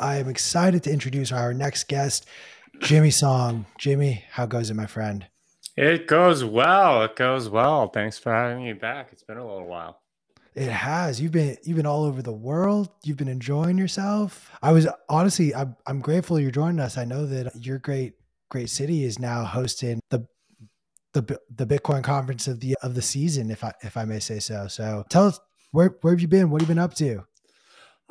[0.00, 2.26] I am excited to introduce our next guest,
[2.80, 3.66] Jimmy Song.
[3.78, 5.26] Jimmy, how goes it, my friend?
[5.76, 7.02] It goes well.
[7.04, 7.88] It goes well.
[7.88, 9.10] Thanks for having me back.
[9.12, 10.00] It's been a little while.
[10.54, 11.20] It has.
[11.20, 12.88] You've been you've been all over the world.
[13.04, 14.50] You've been enjoying yourself.
[14.62, 16.98] I was honestly, I'm I'm grateful you're joining us.
[16.98, 18.14] I know that your great
[18.48, 20.26] great city is now hosting the
[21.12, 24.40] the the Bitcoin conference of the of the season, if I if I may say
[24.40, 24.66] so.
[24.66, 25.38] So tell us
[25.70, 26.50] where where have you been?
[26.50, 27.24] What have you been up to?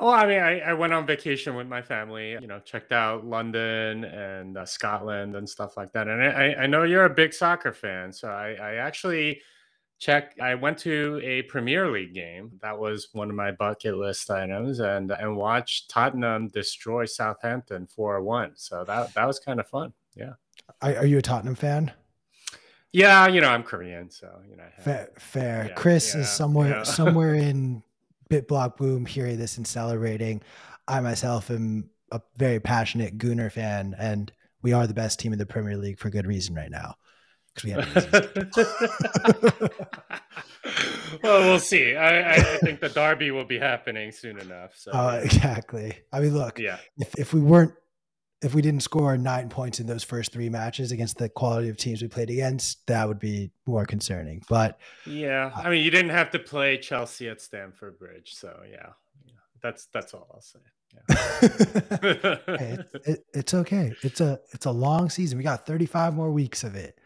[0.00, 2.30] Oh, I mean, I, I went on vacation with my family.
[2.30, 6.08] You know, checked out London and uh, Scotland and stuff like that.
[6.08, 9.42] And I, I know you're a big soccer fan, so I, I actually
[10.00, 14.30] check i went to a premier league game that was one of my bucket list
[14.30, 19.92] items and and watched tottenham destroy southampton 4-1 so that that was kind of fun
[20.16, 20.32] yeah
[20.80, 21.92] are, are you a tottenham fan
[22.92, 25.66] yeah you know i'm korean so you know fair, fair.
[25.68, 26.82] Yeah, chris yeah, is somewhere yeah.
[26.82, 27.82] somewhere in
[28.30, 30.40] BitBlockBoom hearing this and celebrating
[30.88, 35.38] i myself am a very passionate gooner fan and we are the best team in
[35.38, 36.94] the premier league for good reason right now
[37.54, 37.86] because we have.
[41.22, 41.96] well, we'll see.
[41.96, 44.76] I, I, think the derby will be happening soon enough.
[44.76, 44.92] So.
[44.92, 45.98] Uh, exactly.
[46.12, 46.58] I mean, look.
[46.58, 46.78] Yeah.
[46.98, 47.72] If if we weren't,
[48.42, 51.76] if we didn't score nine points in those first three matches against the quality of
[51.76, 54.42] teams we played against, that would be more concerning.
[54.48, 58.60] But yeah, uh, I mean, you didn't have to play Chelsea at Stamford Bridge, so
[58.70, 58.90] yeah,
[59.26, 59.32] yeah.
[59.62, 60.58] that's that's all I'll say.
[60.94, 61.16] Yeah.
[62.58, 63.92] hey, it, it, it's okay.
[64.02, 65.38] It's a it's a long season.
[65.38, 66.98] We got 35 more weeks of it.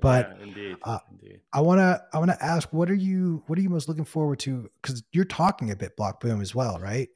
[0.00, 1.40] But yeah, indeed, uh, indeed.
[1.52, 4.70] I wanna I wanna ask, what are you what are you most looking forward to?
[4.82, 7.08] Because you're talking a BitBlockBoom as well, right?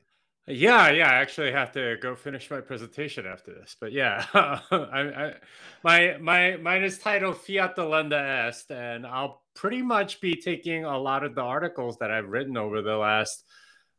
[0.47, 1.09] Yeah, yeah.
[1.11, 5.34] I actually have to go finish my presentation after this, but yeah, I, I,
[5.83, 10.98] my my mine is titled Fiat Delenda Est, and I'll pretty much be taking a
[10.98, 13.45] lot of the articles that I've written over the last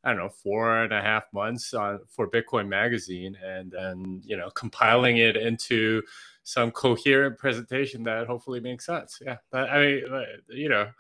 [0.04, 4.38] I don't know four and a half months on for Bitcoin Magazine, and then you
[4.38, 6.04] know compiling it into
[6.44, 9.18] some coherent presentation that hopefully makes sense.
[9.20, 10.04] Yeah, but I mean,
[10.50, 10.92] you know,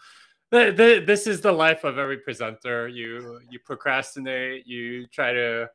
[0.51, 2.87] the, the, this is the life of every presenter.
[2.87, 4.67] You you procrastinate.
[4.67, 5.69] You try to,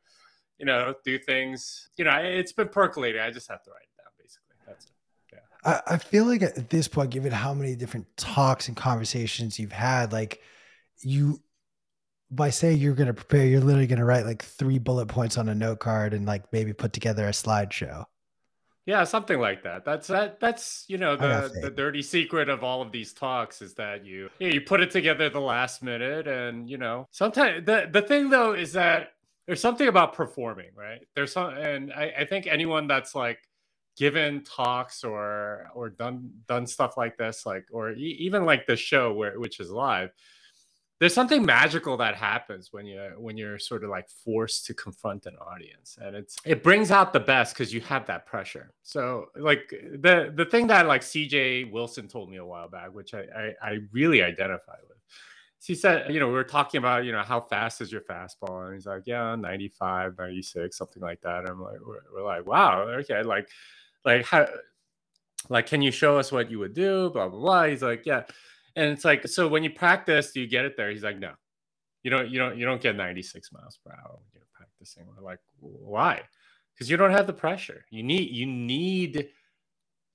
[0.57, 1.89] you know, do things.
[1.97, 3.21] You know, it's been percolating.
[3.21, 4.11] I just have to write it down.
[4.17, 4.91] Basically, that's it.
[5.33, 5.81] Yeah.
[5.87, 9.71] I, I feel like at this point, given how many different talks and conversations you've
[9.71, 10.41] had, like
[11.01, 11.41] you
[12.31, 15.37] by saying you're going to prepare, you're literally going to write like three bullet points
[15.37, 18.05] on a note card and like maybe put together a slideshow.
[18.85, 19.85] Yeah, something like that.
[19.85, 20.39] That's that.
[20.39, 24.29] That's you know the the dirty secret of all of these talks is that you
[24.39, 28.01] you, know, you put it together the last minute, and you know sometimes the the
[28.01, 29.13] thing though is that
[29.45, 31.01] there's something about performing, right?
[31.15, 33.39] There's some, and I, I think anyone that's like
[33.97, 38.75] given talks or or done done stuff like this, like or e- even like the
[38.75, 40.09] show where which is live
[41.01, 45.25] there's something magical that happens when you when you're sort of like forced to confront
[45.25, 48.71] an audience and it's it brings out the best because you have that pressure.
[48.83, 53.15] So like the the thing that like cj wilson told me a while back which
[53.15, 54.99] i i, I really identify with
[55.65, 58.65] he said you know we were talking about you know how fast is your fastball
[58.65, 61.39] and he's like yeah 95 96 something like that.
[61.39, 63.49] And i'm like we're, we're like wow okay like
[64.05, 64.47] like how
[65.49, 67.09] like can you show us what you would do?
[67.09, 67.63] Blah blah blah.
[67.65, 68.23] He's like yeah
[68.75, 70.89] and it's like, so when you practice, do you get it there?
[70.91, 71.33] He's like, no,
[72.03, 75.05] you don't, you don't, you don't get 96 miles per hour when you're practicing.
[75.07, 76.21] We're like, why?
[76.73, 77.85] Because you don't have the pressure.
[77.89, 79.29] You need, you need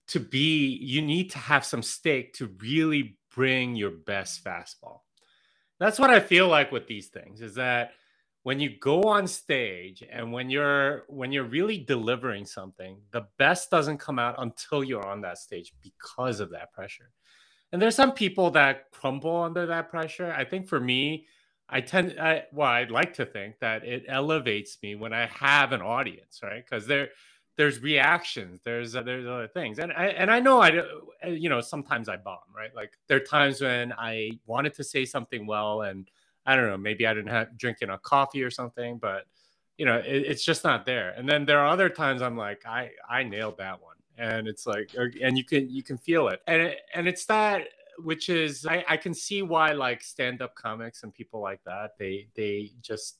[0.09, 5.01] to be, you need to have some stake to really bring your best fastball.
[5.79, 7.93] That's what I feel like with these things is that
[8.47, 13.73] when you go on stage and when you're when you're really delivering something the best
[13.73, 17.11] doesn't come out until you're on that stage because of that pressure
[17.73, 20.33] and there's some people that crumble under that pressure.
[20.33, 21.27] I think for me,
[21.69, 25.73] I tend, I, well, I'd like to think that it elevates me when I have
[25.73, 26.65] an audience, right?
[26.65, 27.09] Because there,
[27.57, 30.79] there's reactions, there's uh, there's other things, and I and I know I,
[31.25, 32.75] uh, you know, sometimes I bomb, right?
[32.75, 36.07] Like there are times when I wanted to say something well, and
[36.45, 39.25] I don't know, maybe I didn't have drinking a coffee or something, but
[39.79, 41.11] you know, it, it's just not there.
[41.17, 44.67] And then there are other times I'm like, I I nailed that one and it's
[44.67, 46.41] like er, and you can you can feel it.
[46.47, 47.63] And it, and it's that
[47.99, 52.29] which is I, I can see why like stand-up comics and people like that they
[52.35, 53.19] they just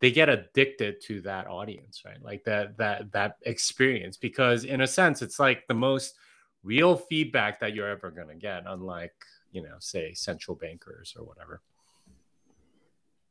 [0.00, 2.22] they get addicted to that audience right?
[2.22, 4.16] Like that that that experience.
[4.16, 6.14] Because in a sense it's like the most
[6.62, 9.14] real feedback that you're ever going to get unlike
[9.52, 11.62] you know say central bankers or whatever.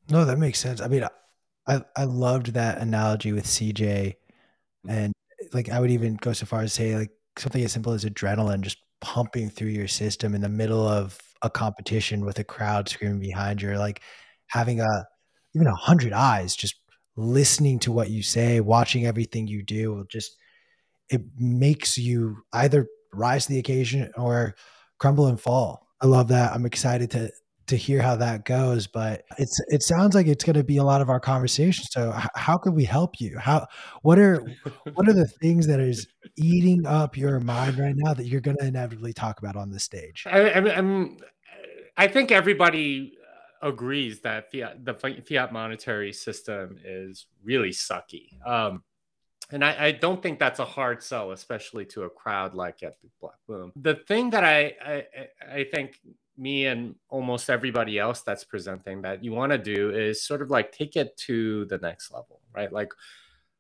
[0.10, 0.82] No that makes sense.
[0.82, 1.08] I mean
[1.68, 4.90] i i loved that analogy with cj mm-hmm.
[4.90, 5.14] and
[5.54, 8.62] like I would even go so far as say like something as simple as adrenaline
[8.62, 13.20] just pumping through your system in the middle of a competition with a crowd screaming
[13.20, 14.02] behind you, like
[14.48, 15.06] having a
[15.54, 16.76] even a hundred eyes just
[17.16, 20.36] listening to what you say, watching everything you do, just
[21.10, 24.56] it makes you either rise to the occasion or
[25.00, 25.88] crumble and fall.
[26.02, 26.54] I love that.
[26.54, 27.32] I'm excited to
[27.68, 30.84] to hear how that goes, but it's it sounds like it's going to be a
[30.84, 31.86] lot of our conversation.
[31.90, 33.38] So h- how can we help you?
[33.40, 33.68] How
[34.02, 34.46] what are
[34.94, 36.08] what are the things that is
[36.38, 39.80] eating up your mind right now that you're going to inevitably talk about on the
[39.80, 40.26] stage?
[40.28, 41.18] I, I'm,
[41.98, 43.18] I think everybody
[43.62, 48.28] agrees that fiat the fiat monetary system is really sucky.
[48.46, 48.84] Um,
[49.52, 52.96] and I, I, don't think that's a hard sell, especially to a crowd like at
[53.22, 53.72] Black Boom.
[53.76, 55.06] The thing that I, I,
[55.52, 56.00] I think
[56.38, 60.50] me and almost everybody else that's presenting that you want to do is sort of
[60.50, 62.72] like take it to the next level, right?
[62.72, 62.92] Like,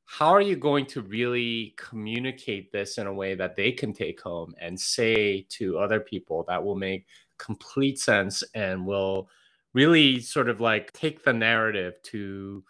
[0.06, 4.22] how are you going to really communicate this in a way that they can take
[4.22, 7.08] home and say to other people that will make
[7.38, 9.30] complete sense and will
[9.74, 12.64] really sort of like take the narrative to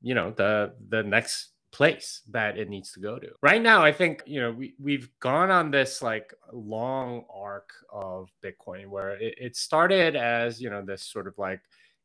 [0.00, 3.28] you know the the next place that it needs to go to.
[3.42, 8.28] Right now, I think, you know, we, we've gone on this like long arc of
[8.44, 11.60] Bitcoin where it, it started as, you know, this sort of like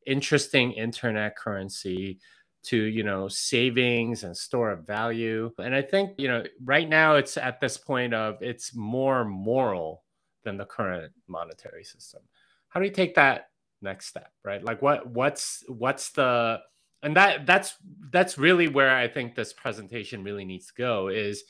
[0.06, 2.20] interesting internet currency
[2.64, 5.52] to, you know, savings and store of value.
[5.60, 10.04] And I think, you know, right now it's at this point of it's more moral
[10.44, 12.22] than the current monetary system.
[12.70, 13.50] How do you take that
[13.82, 14.64] next step, right?
[14.64, 16.60] Like what what's what's the
[17.04, 17.76] and that that's
[18.12, 21.44] that's really where I think this presentation really needs to go is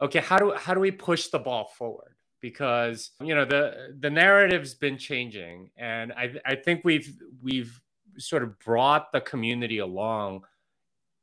[0.00, 2.14] okay, how do how do we push the ball forward?
[2.40, 7.12] Because you know the the narrative's been changing, and I I think we've
[7.42, 7.80] we've
[8.18, 10.44] sort of brought the community along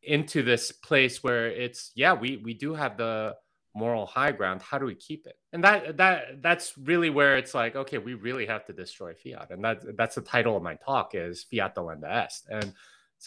[0.01, 3.35] into this place where it's yeah we we do have the
[3.75, 4.61] moral high ground.
[4.61, 5.37] How do we keep it?
[5.53, 9.51] And that that that's really where it's like okay we really have to destroy fiat.
[9.51, 12.73] And that that's the title of my talk is fiat delenda est and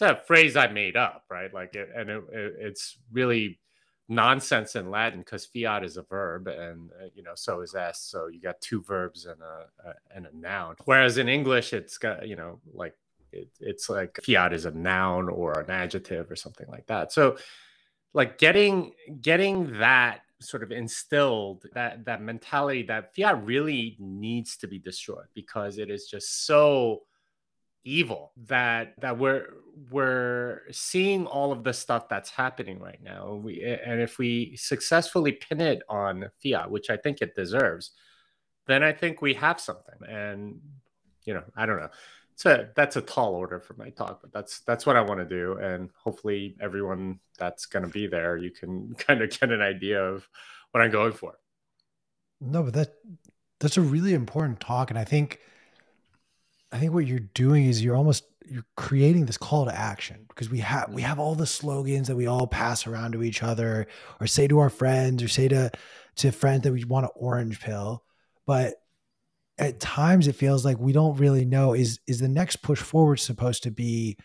[0.01, 1.53] it'est a phrase I made up, right?
[1.53, 3.59] Like, it, and it, it, it's really
[4.09, 8.01] nonsense in Latin because fiat is a verb, and uh, you know, so is s.
[8.01, 10.75] So you got two verbs and a, a, and a noun.
[10.85, 12.95] Whereas in English, it's got you know, like
[13.31, 17.13] it, it's like fiat is a noun or an adjective or something like that.
[17.13, 17.37] So,
[18.13, 24.67] like getting getting that sort of instilled that that mentality that fiat really needs to
[24.67, 27.01] be destroyed because it is just so
[27.83, 29.47] evil that that we're
[29.91, 33.35] we're seeing all of the stuff that's happening right now.
[33.35, 37.91] We and if we successfully pin it on fiat which i think it deserves
[38.67, 39.95] then i think we have something.
[40.07, 40.59] And
[41.23, 41.89] you know i don't know.
[42.35, 45.25] So that's a tall order for my talk but that's that's what i want to
[45.25, 45.57] do.
[45.57, 50.03] And hopefully everyone that's going to be there you can kind of get an idea
[50.03, 50.27] of
[50.71, 51.39] what i'm going for.
[52.41, 52.95] No but that
[53.59, 54.89] that's a really important talk.
[54.89, 55.39] And i think
[56.71, 60.49] I think what you're doing is you're almost you're creating this call to action because
[60.49, 61.09] we have we mm-hmm.
[61.09, 63.87] have all the slogans that we all pass around to each other
[64.19, 65.71] or say to our friends or say to
[66.17, 68.03] to friends that we want an orange pill.
[68.45, 68.75] But
[69.57, 73.17] at times it feels like we don't really know is is the next push forward
[73.17, 74.17] supposed to be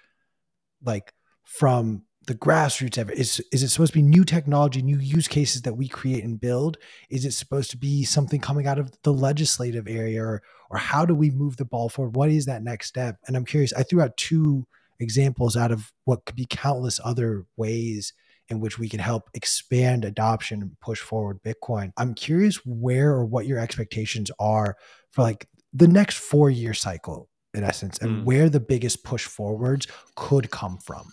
[0.83, 1.13] like
[1.45, 5.63] from the grassroots ever is is it supposed to be new technology new use cases
[5.63, 6.79] that we create and build?
[7.11, 11.05] Is it supposed to be something coming out of the legislative area or or how
[11.05, 12.17] do we move the ball forward?
[12.17, 13.17] What is that next step?
[13.27, 14.67] And i'm curious i threw out two
[15.01, 18.13] examples out of what could be countless other ways
[18.49, 21.93] in which we can help expand adoption and push forward bitcoin.
[21.97, 24.77] I'm curious where or what your expectations are
[25.11, 28.25] for like the next 4 year cycle in essence and mm.
[28.25, 31.07] where the biggest push forwards could come from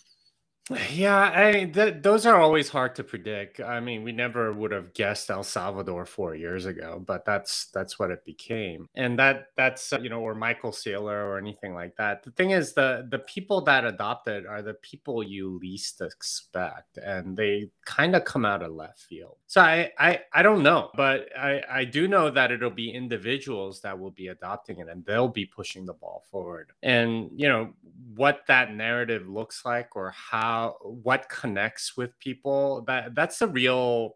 [0.91, 3.60] yeah, I th- those are always hard to predict.
[3.60, 7.98] I mean, we never would have guessed El Salvador four years ago, but that's that's
[8.00, 11.96] what it became, and that that's uh, you know, or Michael Saylor or anything like
[11.98, 12.24] that.
[12.24, 16.98] The thing is, the the people that adopt it are the people you least expect,
[16.98, 19.38] and they kind of come out of left field.
[19.48, 23.82] So I, I I don't know, but I I do know that it'll be individuals
[23.82, 27.74] that will be adopting it, and they'll be pushing the ball forward, and you know
[28.15, 34.15] what that narrative looks like or how what connects with people that that's the real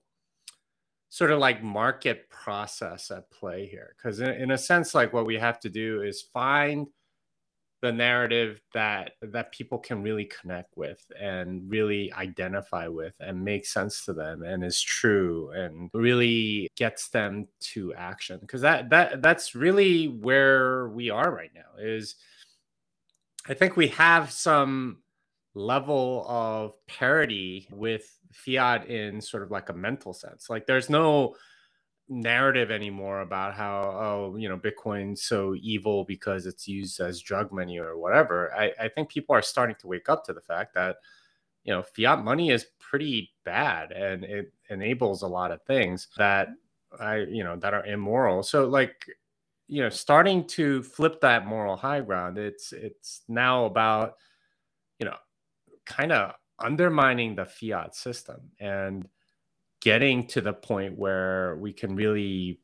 [1.16, 3.96] sort of like market process at play here.
[3.96, 6.88] Because in, in, a sense like what we have to do is find
[7.82, 13.66] the narrative that that people can really connect with and really identify with and make
[13.66, 18.38] sense to them and is true and really gets them to action.
[18.42, 22.16] Because that that that's really where we are right now is
[23.48, 24.98] i think we have some
[25.54, 30.50] level of parity with fiat in sort of like a mental sense.
[30.50, 31.36] Like there's no
[32.10, 37.52] narrative anymore about how oh you know bitcoin's so evil because it's used as drug
[37.52, 40.76] money or whatever I, I think people are starting to wake up to the fact
[40.76, 40.98] that
[41.66, 46.50] you know, fiat money is pretty bad and it enables a lot of things that
[47.00, 48.44] I, you know, that are immoral.
[48.44, 49.06] So like,
[49.68, 54.16] you know, starting to flip that moral high ground, it's it's now about,
[55.00, 55.18] you know,
[55.86, 59.08] kind of undermining the fiat system and
[59.82, 62.60] getting to the point where we can really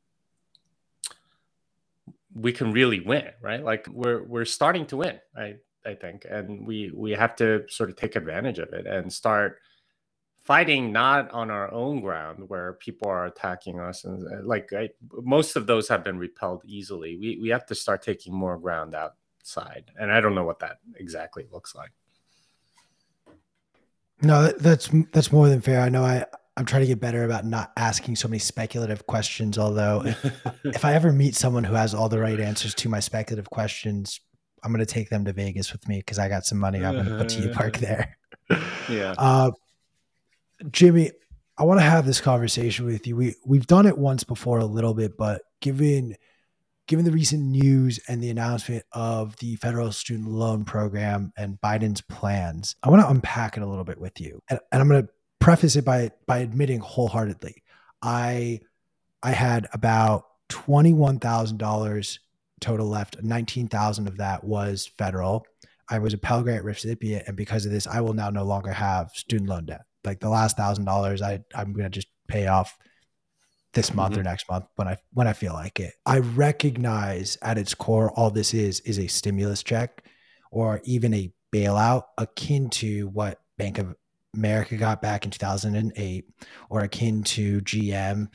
[2.33, 3.63] we can really win, right?
[3.63, 5.55] Like we're we're starting to win, I
[5.85, 9.59] I think, and we we have to sort of take advantage of it and start
[10.43, 14.89] fighting not on our own ground where people are attacking us and uh, like I,
[15.11, 17.17] most of those have been repelled easily.
[17.17, 20.77] We we have to start taking more ground outside, and I don't know what that
[20.95, 21.91] exactly looks like.
[24.21, 25.81] No, that's that's more than fair.
[25.81, 26.25] I know I
[26.57, 29.57] I'm trying to get better about not asking so many speculative questions.
[29.57, 32.99] Although, if, if I ever meet someone who has all the right answers to my
[32.99, 34.19] speculative questions,
[34.63, 36.93] I'm going to take them to Vegas with me because I got some money I'm
[36.93, 38.17] going to put to you park there.
[38.89, 39.15] Yeah.
[39.17, 39.51] Uh,
[40.69, 41.11] Jimmy,
[41.57, 43.15] I want to have this conversation with you.
[43.15, 46.15] We we've done it once before a little bit, but given
[46.87, 52.01] given the recent news and the announcement of the federal student loan program and Biden's
[52.01, 54.41] plans, I want to unpack it a little bit with you.
[54.49, 57.63] And, and I'm going to preface it by by admitting wholeheartedly,
[58.01, 58.61] I
[59.21, 62.19] I had about twenty one thousand dollars
[62.61, 63.21] total left.
[63.21, 65.45] Nineteen thousand of that was federal.
[65.89, 68.71] I was a Pell Grant recipient, and because of this, I will now no longer
[68.71, 69.81] have student loan debt.
[70.03, 72.77] Like the last thousand dollars, I I'm gonna just pay off
[73.73, 74.21] this month mm-hmm.
[74.21, 75.93] or next month when I when I feel like it.
[76.05, 80.03] I recognize at its core all this is is a stimulus check
[80.51, 83.95] or even a bailout akin to what Bank of
[84.33, 86.25] America got back in 2008
[86.69, 88.27] or akin to GM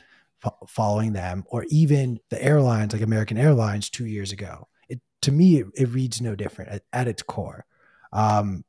[0.67, 4.67] following them or even the airlines like American Airlines 2 years ago.
[4.89, 7.65] It to me it, it reads no different at, at its core.
[8.13, 8.63] Um,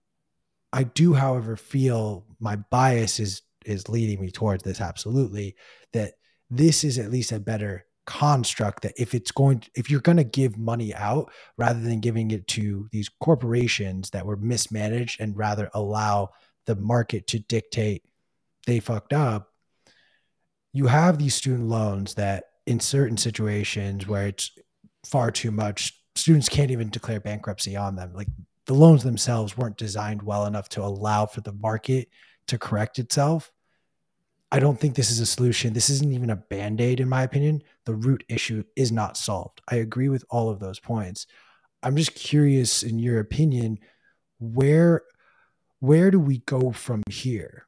[0.72, 5.54] I do however feel my bias is is leading me towards this absolutely
[5.92, 6.14] that
[6.50, 10.16] this is at least a better construct that if it's going to, if you're going
[10.16, 15.36] to give money out rather than giving it to these corporations that were mismanaged and
[15.36, 16.30] rather allow
[16.64, 18.02] the market to dictate
[18.66, 19.52] they fucked up
[20.72, 24.52] you have these student loans that in certain situations where it's
[25.04, 28.12] far too much students can't even declare bankruptcy on them.
[28.12, 28.28] Like
[28.66, 32.08] the loans themselves weren't designed well enough to allow for the market
[32.48, 33.52] to correct itself
[34.50, 35.74] I don't think this is a solution.
[35.74, 37.62] This isn't even a band aid, in my opinion.
[37.84, 39.60] The root issue is not solved.
[39.68, 41.26] I agree with all of those points.
[41.82, 43.78] I'm just curious, in your opinion,
[44.38, 45.02] where
[45.80, 47.66] where do we go from here?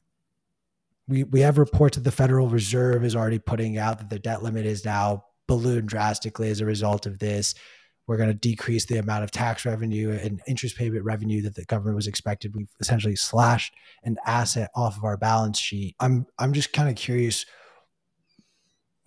[1.06, 4.42] We we have reports that the Federal Reserve is already putting out that the debt
[4.42, 7.54] limit is now ballooned drastically as a result of this
[8.10, 11.64] we're going to decrease the amount of tax revenue and interest payment revenue that the
[11.66, 12.56] government was expected.
[12.56, 15.94] We've essentially slashed an asset off of our balance sheet.
[16.00, 17.46] I'm I'm just kind of curious,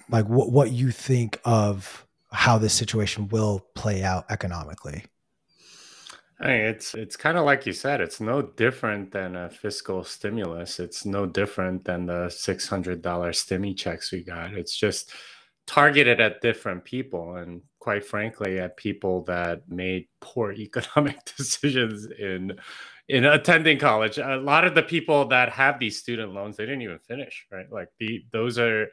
[0.10, 5.04] like what what you think of how this situation will play out economically.
[6.40, 8.00] Mean, it's it's kind of like you said.
[8.00, 10.80] It's no different than a fiscal stimulus.
[10.80, 14.54] It's no different than the six hundred dollar stimmy checks we got.
[14.54, 15.12] It's just
[15.66, 22.58] targeted at different people and quite frankly at people that made poor economic decisions in
[23.10, 24.18] in attending college.
[24.18, 27.72] A lot of the people that have these student loans they didn't even finish right?
[27.72, 28.88] Like the those are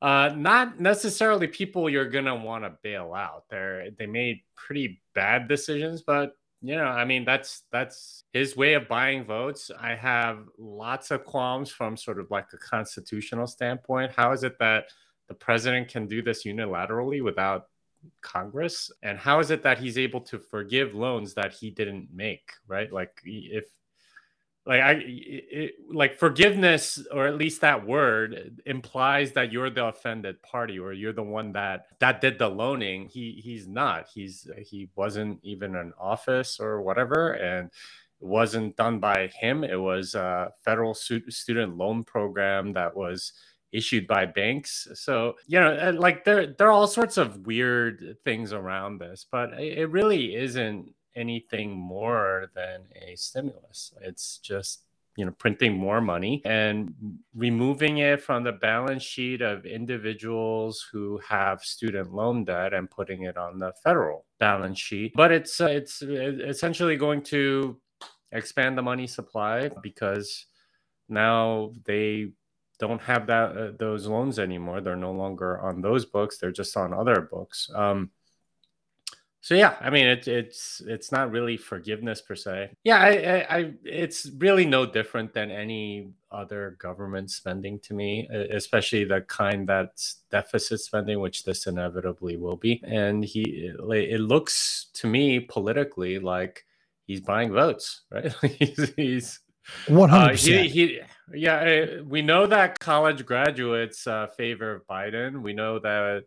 [0.00, 3.44] uh, not necessarily people you're gonna want to bail out.
[3.50, 6.32] They're they made pretty bad decisions but
[6.64, 9.70] you know i mean that's that's his way of buying votes.
[9.78, 14.12] I have lots of qualms from sort of like a constitutional standpoint.
[14.12, 14.84] How is it that
[15.32, 17.68] the president can do this unilaterally without
[18.20, 18.92] Congress?
[19.02, 22.92] And how is it that he's able to forgive loans that he didn't make, right?
[22.92, 23.64] Like if
[24.66, 30.40] like I it, like forgiveness or at least that word implies that you're the offended
[30.42, 33.08] party or you're the one that that did the loaning.
[33.08, 34.08] He he's not.
[34.14, 37.70] He's he wasn't even in office or whatever and
[38.20, 39.64] it wasn't done by him.
[39.64, 43.32] It was a federal student loan program that was
[43.72, 44.88] issued by banks.
[44.94, 49.26] So, you know, uh, like there there are all sorts of weird things around this,
[49.30, 53.92] but it really isn't anything more than a stimulus.
[54.00, 54.84] It's just
[55.16, 56.94] you know printing more money and
[57.34, 63.24] removing it from the balance sheet of individuals who have student loan debt and putting
[63.24, 67.78] it on the federal balance sheet but it's uh, it's essentially going to
[68.32, 70.46] expand the money supply because
[71.08, 72.30] now they
[72.78, 74.80] don't have that uh, those loans anymore.
[74.80, 76.38] They're no longer on those books.
[76.38, 77.70] They're just on other books.
[77.74, 78.10] Um,
[79.42, 82.70] so yeah, I mean it's it's it's not really forgiveness per se.
[82.84, 88.28] Yeah, I, I, I, it's really no different than any other government spending to me,
[88.28, 92.80] especially the kind that's deficit spending, which this inevitably will be.
[92.86, 96.64] And he, it looks to me politically like
[97.04, 98.32] he's buying votes, right?
[98.42, 99.40] he's, he's
[99.88, 100.70] one hundred percent.
[101.34, 105.42] Yeah, we know that college graduates uh, favor Biden.
[105.42, 106.24] We know that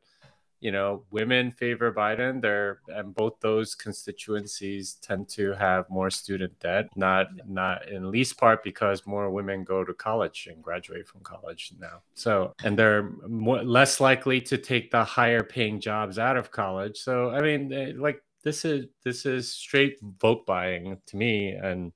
[0.66, 2.42] you know, women favor Biden.
[2.42, 6.90] They're and both those constituencies tend to have more student debt.
[6.96, 11.72] Not not in least part because more women go to college and graduate from college
[11.80, 12.02] now.
[12.16, 16.98] So and they're more, less likely to take the higher paying jobs out of college.
[16.98, 21.92] So I mean, eh, like this is this is straight vote buying to me, and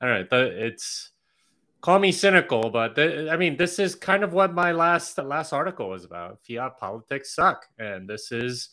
[0.00, 0.44] I don't know.
[0.44, 1.10] It's
[1.80, 5.52] call me cynical, but th- I mean, this is kind of what my last last
[5.52, 6.38] article was about.
[6.46, 8.70] Fiat politics suck, and this is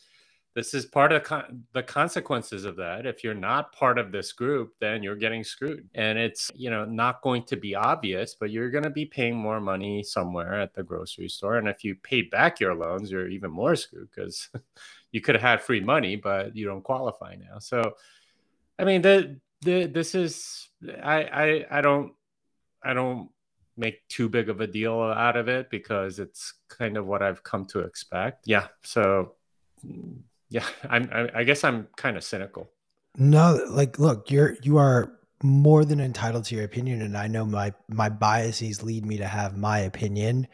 [0.56, 3.06] this is part of con- the consequences of that.
[3.06, 6.86] If you're not part of this group, then you're getting screwed, and it's you know
[6.86, 10.74] not going to be obvious, but you're going to be paying more money somewhere at
[10.74, 14.50] the grocery store, and if you pay back your loans, you're even more screwed because
[15.12, 17.60] you could have had free money, but you don't qualify now.
[17.60, 17.94] So,
[18.80, 20.70] I mean, the the this is
[21.04, 22.14] I I I don't
[22.86, 23.30] I don't
[23.78, 27.44] make too big of a deal out of it because it's kind of what I've
[27.44, 28.48] come to expect.
[28.48, 28.68] Yeah.
[28.84, 29.34] So
[30.50, 32.70] yeah, I'm, I, I guess I'm kind of cynical.
[33.18, 35.12] No, like, look, you're, you are
[35.44, 37.02] more than entitled to your opinion.
[37.02, 40.48] And I know my, my biases lead me to have my opinion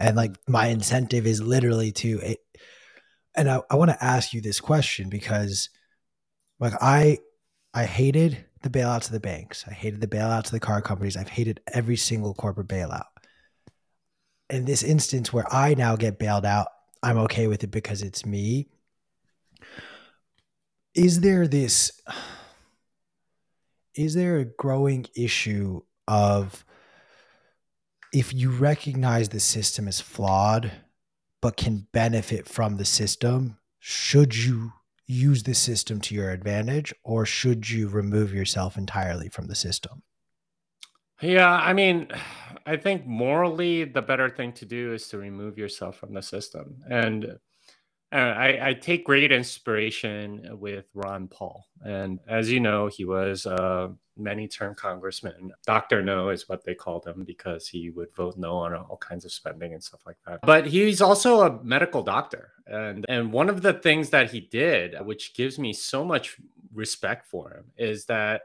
[0.00, 0.74] and like my mm-hmm.
[0.74, 2.38] incentive is literally to, it,
[3.36, 5.70] and I, I want to ask you this question because
[6.58, 7.18] like I,
[7.72, 9.64] I hated the bailouts of the banks.
[9.68, 11.16] I hated the bailouts of the car companies.
[11.16, 13.04] I've hated every single corporate bailout.
[14.50, 16.68] In this instance where I now get bailed out,
[17.02, 18.68] I'm okay with it because it's me.
[20.94, 21.92] Is there this
[23.94, 26.64] is there a growing issue of
[28.12, 30.72] if you recognize the system is flawed
[31.40, 34.72] but can benefit from the system, should you
[35.06, 40.02] use the system to your advantage or should you remove yourself entirely from the system?
[41.20, 42.08] Yeah, I mean,
[42.66, 46.76] I think morally the better thing to do is to remove yourself from the system.
[46.88, 47.38] And
[48.14, 51.66] uh, I, I, take great inspiration with Ron Paul.
[51.84, 55.52] And as you know, he was a many term congressman.
[55.66, 56.00] Dr.
[56.00, 59.32] No is what they called him because he would vote no on all kinds of
[59.32, 60.40] spending and stuff like that.
[60.42, 62.52] But he's also a medical doctor.
[62.68, 66.36] And, and one of the things that he did, which gives me so much
[66.72, 68.42] respect for him, is that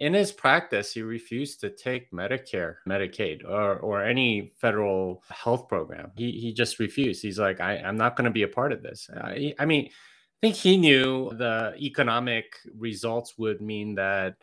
[0.00, 6.10] in his practice, he refused to take Medicare, Medicaid, or, or any federal health program.
[6.16, 7.20] He, he just refused.
[7.20, 9.10] He's like, I, I'm not going to be a part of this.
[9.14, 14.36] I, I mean, I think he knew the economic results would mean that,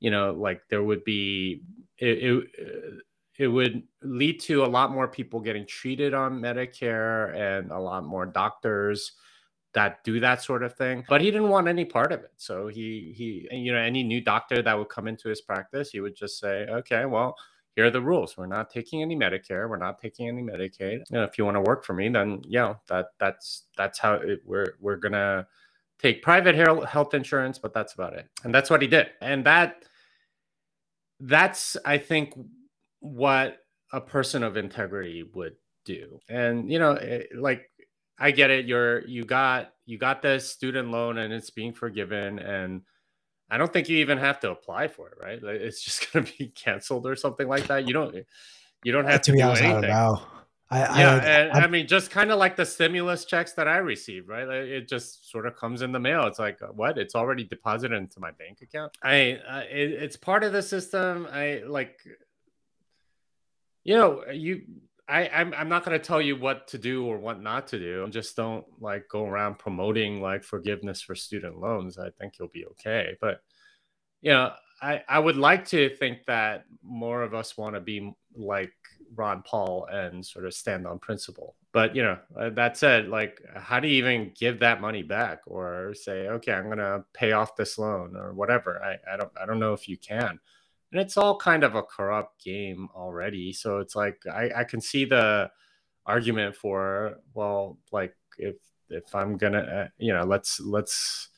[0.00, 1.62] you know, like there would be,
[1.98, 2.96] it, it, uh,
[3.38, 8.04] it would lead to a lot more people getting treated on Medicare and a lot
[8.04, 9.12] more doctors
[9.76, 12.32] that do that sort of thing but he didn't want any part of it.
[12.38, 16.00] So he he you know any new doctor that would come into his practice he
[16.00, 17.36] would just say okay well
[17.76, 18.38] here are the rules.
[18.38, 19.68] We're not taking any medicare.
[19.68, 21.00] We're not taking any medicaid.
[21.10, 24.14] You know, if you want to work for me then yeah that that's that's how
[24.14, 25.46] it, we're we're gonna
[25.98, 28.26] take private health insurance but that's about it.
[28.44, 29.10] And that's what he did.
[29.20, 29.84] And that
[31.20, 32.34] that's i think
[33.00, 33.58] what
[33.92, 36.18] a person of integrity would do.
[36.28, 37.70] And you know it, like
[38.18, 38.66] I get it.
[38.66, 42.82] You're you got you got this student loan and it's being forgiven, and
[43.50, 45.42] I don't think you even have to apply for it, right?
[45.42, 47.86] Like, It's just going to be canceled or something like that.
[47.86, 48.14] You don't
[48.84, 49.90] you don't have to, to do honest, anything.
[49.90, 50.16] I
[50.68, 53.68] I, yeah, I, and I, I mean, just kind of like the stimulus checks that
[53.68, 54.48] I received, right?
[54.48, 56.26] It just sort of comes in the mail.
[56.26, 56.98] It's like, what?
[56.98, 58.96] It's already deposited into my bank account.
[59.00, 61.28] I, uh, it, it's part of the system.
[61.30, 62.00] I like,
[63.84, 64.62] you know, you
[65.08, 68.06] I, I'm, I'm not to tell you what to do or what not to do.
[68.08, 71.98] Just don't like go around promoting like forgiveness for student loans.
[71.98, 73.16] I think you'll be okay.
[73.20, 73.40] But
[74.20, 78.12] you know, I, I would like to think that more of us want to be
[78.36, 78.72] like
[79.14, 81.54] Ron Paul and sort of stand on principle.
[81.72, 85.42] But you know, uh, that said, like, how do you even give that money back
[85.46, 88.82] or say, okay, I'm to pay off this loan or whatever?
[88.82, 90.40] I, I don't I don't know if you can
[90.92, 93.52] and it's all kind of a corrupt game already.
[93.52, 95.50] So it's like I, I can see the
[96.06, 98.56] argument for well, like if
[98.88, 101.28] if I'm gonna, uh, you know, let's let's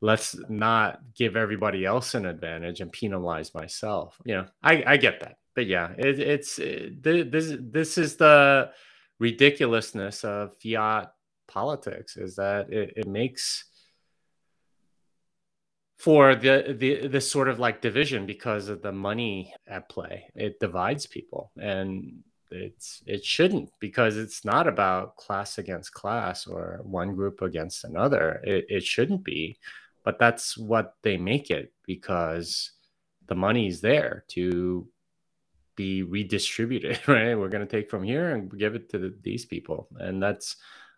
[0.00, 4.18] let's not give everybody else an advantage and penalize myself.
[4.24, 8.70] You know, I I get that, but yeah, it, it's it, this this is the
[9.18, 11.12] ridiculousness of fiat
[11.48, 13.64] politics is that it, it makes
[15.96, 20.26] for the the this sort of like division because of the money at play.
[20.34, 26.80] It divides people and it's it shouldn't because it's not about class against class or
[26.82, 28.40] one group against another.
[28.44, 29.58] It it shouldn't be,
[30.04, 32.72] but that's what they make it because
[33.26, 34.86] the money's there to
[35.76, 37.34] be redistributed, right?
[37.34, 39.88] We're going to take from here and give it to the, these people.
[39.98, 40.56] And that's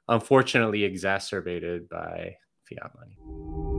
[0.09, 2.37] unfortunately exacerbated by
[2.69, 3.78] fiat money.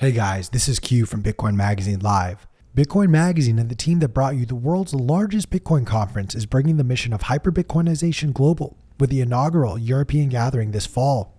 [0.00, 2.46] Hey guys, this is Q from Bitcoin Magazine Live.
[2.74, 6.78] Bitcoin Magazine and the team that brought you the world's largest Bitcoin conference is bringing
[6.78, 11.36] the mission of hyperbitcoinization global with the inaugural European gathering this fall.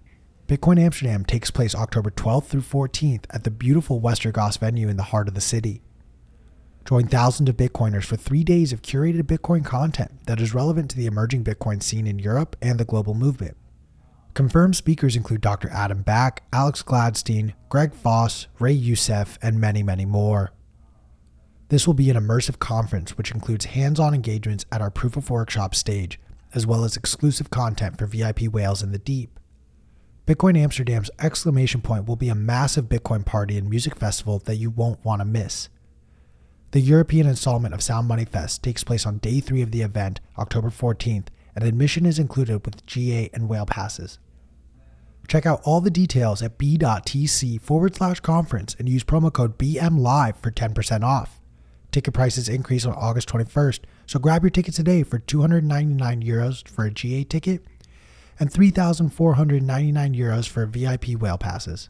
[0.47, 5.09] Bitcoin Amsterdam takes place October 12th through 14th at the beautiful Westergas venue in the
[5.09, 5.81] heart of the city.
[6.85, 10.97] Join thousands of Bitcoiners for three days of curated Bitcoin content that is relevant to
[10.97, 13.57] the emerging Bitcoin scene in Europe and the global movement.
[14.33, 15.69] Confirmed speakers include Dr.
[15.69, 20.51] Adam Back, Alex Gladstein, Greg Foss, Ray Youssef, and many, many more.
[21.67, 25.29] This will be an immersive conference which includes hands on engagements at our Proof of
[25.29, 26.19] Workshop stage,
[26.53, 29.37] as well as exclusive content for VIP whales in the deep.
[30.25, 34.69] Bitcoin Amsterdam's exclamation point will be a massive Bitcoin party and music festival that you
[34.69, 35.67] won't want to miss.
[36.71, 40.21] The European installment of Sound Money Fest takes place on day three of the event,
[40.37, 44.19] October 14th, and admission is included with GA and whale passes.
[45.27, 50.35] Check out all the details at b.tc forward slash conference and use promo code BMLive
[50.37, 51.39] for 10% off.
[51.91, 56.85] Ticket prices increase on August 21st, so grab your tickets today for 299 euros for
[56.85, 57.65] a GA ticket
[58.39, 61.89] and 3,499 euros for VIP whale passes.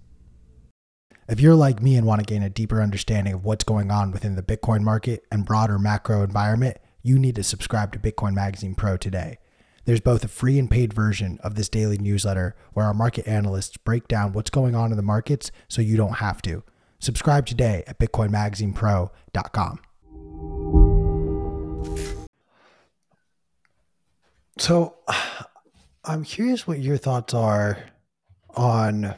[1.29, 4.11] If you're like me and want to gain a deeper understanding of what's going on
[4.11, 8.75] within the Bitcoin market and broader macro environment, you need to subscribe to Bitcoin Magazine
[8.75, 9.37] Pro today.
[9.85, 13.77] There's both a free and paid version of this daily newsletter where our market analysts
[13.77, 16.63] break down what's going on in the markets so you don't have to.
[16.99, 19.79] Subscribe today at bitcoinmagazinepro.com.
[24.57, 24.97] So,
[26.03, 27.77] I'm curious what your thoughts are
[28.55, 29.15] on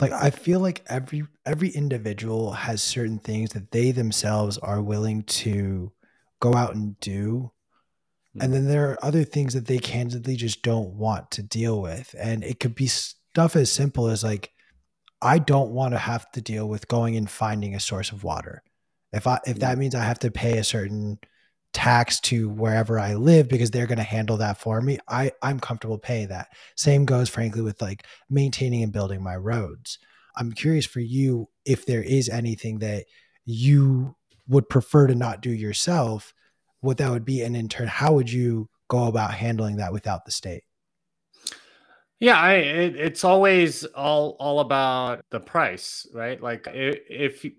[0.00, 5.22] like I feel like every every individual has certain things that they themselves are willing
[5.22, 5.92] to
[6.40, 7.52] go out and do.
[8.40, 8.52] And mm-hmm.
[8.52, 12.14] then there are other things that they candidly just don't want to deal with.
[12.18, 14.52] And it could be stuff as simple as like
[15.22, 18.62] I don't want to have to deal with going and finding a source of water.
[19.12, 19.80] If I if that mm-hmm.
[19.80, 21.18] means I have to pay a certain
[21.72, 24.98] tax to wherever I live because they're going to handle that for me.
[25.08, 26.48] I I'm comfortable paying that.
[26.74, 29.98] Same goes frankly with like maintaining and building my roads.
[30.36, 33.04] I'm curious for you if there is anything that
[33.44, 34.16] you
[34.48, 36.32] would prefer to not do yourself,
[36.86, 40.24] what that would be and in turn how would you go about handling that without
[40.24, 40.62] the state?
[42.18, 46.42] Yeah, I it, it's always all all about the price, right?
[46.42, 47.52] Like if, if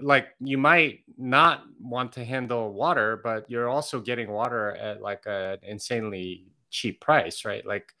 [0.00, 5.24] like you might not want to handle water, but you're also getting water at like
[5.26, 7.64] an insanely cheap price, right?
[7.66, 7.92] Like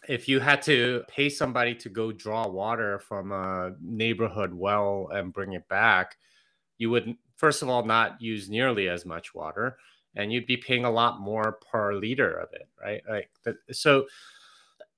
[0.09, 5.35] if you had to pay somebody to go draw water from a neighborhood well and
[5.35, 6.17] bring it back,
[6.79, 9.79] you would first of all not use nearly as much water
[10.17, 13.03] and you'd be paying a lot more per liter of it, right?
[13.09, 13.31] Like
[13.71, 14.07] so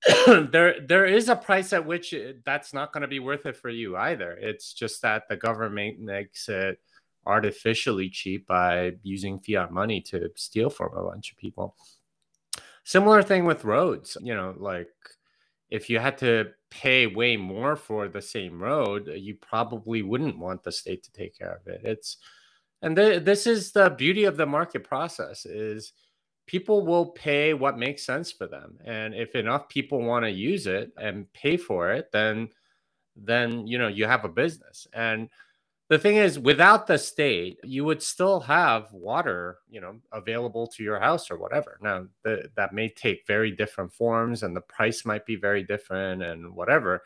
[0.27, 3.57] there there is a price at which eh, that's not going to be worth it
[3.57, 4.33] for you either.
[4.33, 6.81] It's just that the government makes it
[7.27, 11.77] artificially cheap by using fiat money to steal from a bunch of people.
[12.85, 14.89] Similar thing with roads, you know, like
[15.69, 20.39] if you had to pay way more for the same road, uh, you probably wouldn't
[20.39, 21.81] want the state to take care of it.
[21.85, 22.17] It's
[22.83, 25.93] and the, this is the beauty of the market process is
[26.47, 30.67] people will pay what makes sense for them and if enough people want to use
[30.67, 32.49] it and pay for it then
[33.15, 35.29] then you know you have a business and
[35.91, 40.83] the thing is without the state you would still have water you know available to
[40.83, 41.79] your house or whatever.
[41.83, 46.23] Now the, that may take very different forms and the price might be very different
[46.23, 47.03] and whatever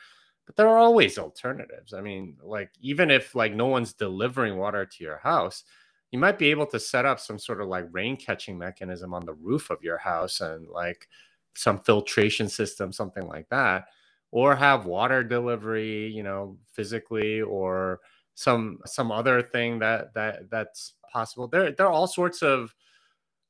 [0.46, 1.94] but there are always alternatives.
[1.94, 5.64] I mean like even if like no one's delivering water to your house
[6.12, 9.26] you might be able to set up some sort of like rain catching mechanism on
[9.26, 11.08] the roof of your house and like
[11.56, 13.86] some filtration system, something like that,
[14.30, 18.00] or have water delivery, you know, physically or
[18.34, 21.48] some some other thing that that that's possible.
[21.48, 22.74] There there are all sorts of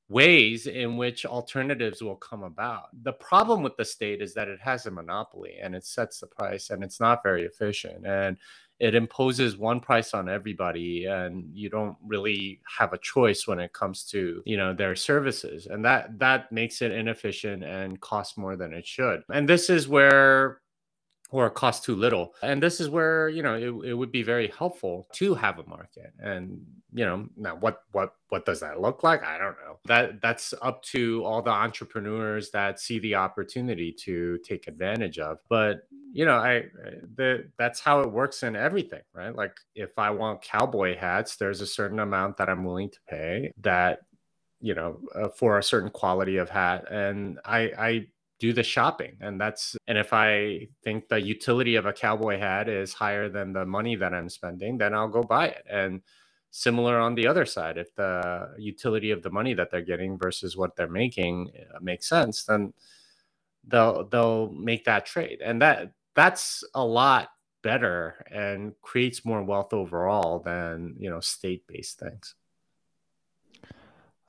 [0.08, 2.88] ways in which alternatives will come about.
[3.02, 6.26] The problem with the state is that it has a monopoly and it sets the
[6.26, 8.36] price and it's not very efficient and
[8.80, 13.72] it imposes one price on everybody and you don't really have a choice when it
[13.72, 18.56] comes to you know their services and that that makes it inefficient and costs more
[18.56, 20.60] than it should and this is where
[21.34, 22.32] or cost too little.
[22.42, 25.66] And this is where, you know, it, it would be very helpful to have a
[25.66, 26.12] market.
[26.20, 29.24] And, you know, now what what what does that look like?
[29.24, 29.80] I don't know.
[29.86, 35.38] That that's up to all the entrepreneurs that see the opportunity to take advantage of.
[35.48, 36.66] But, you know, I
[37.16, 39.34] the that's how it works in everything, right?
[39.34, 43.52] Like if I want cowboy hats, there's a certain amount that I'm willing to pay
[43.62, 44.02] that
[44.60, 48.06] you know uh, for a certain quality of hat and i i
[48.44, 49.16] do the shopping.
[49.20, 53.52] And that's and if i think the utility of a cowboy hat is higher than
[53.52, 55.64] the money that i'm spending then i'll go buy it.
[55.80, 56.02] And
[56.50, 58.12] similar on the other side if the
[58.58, 62.72] utility of the money that they're getting versus what they're making uh, makes sense then
[63.66, 65.38] they'll they'll make that trade.
[65.44, 67.28] And that that's a lot
[67.62, 72.34] better and creates more wealth overall than you know state based things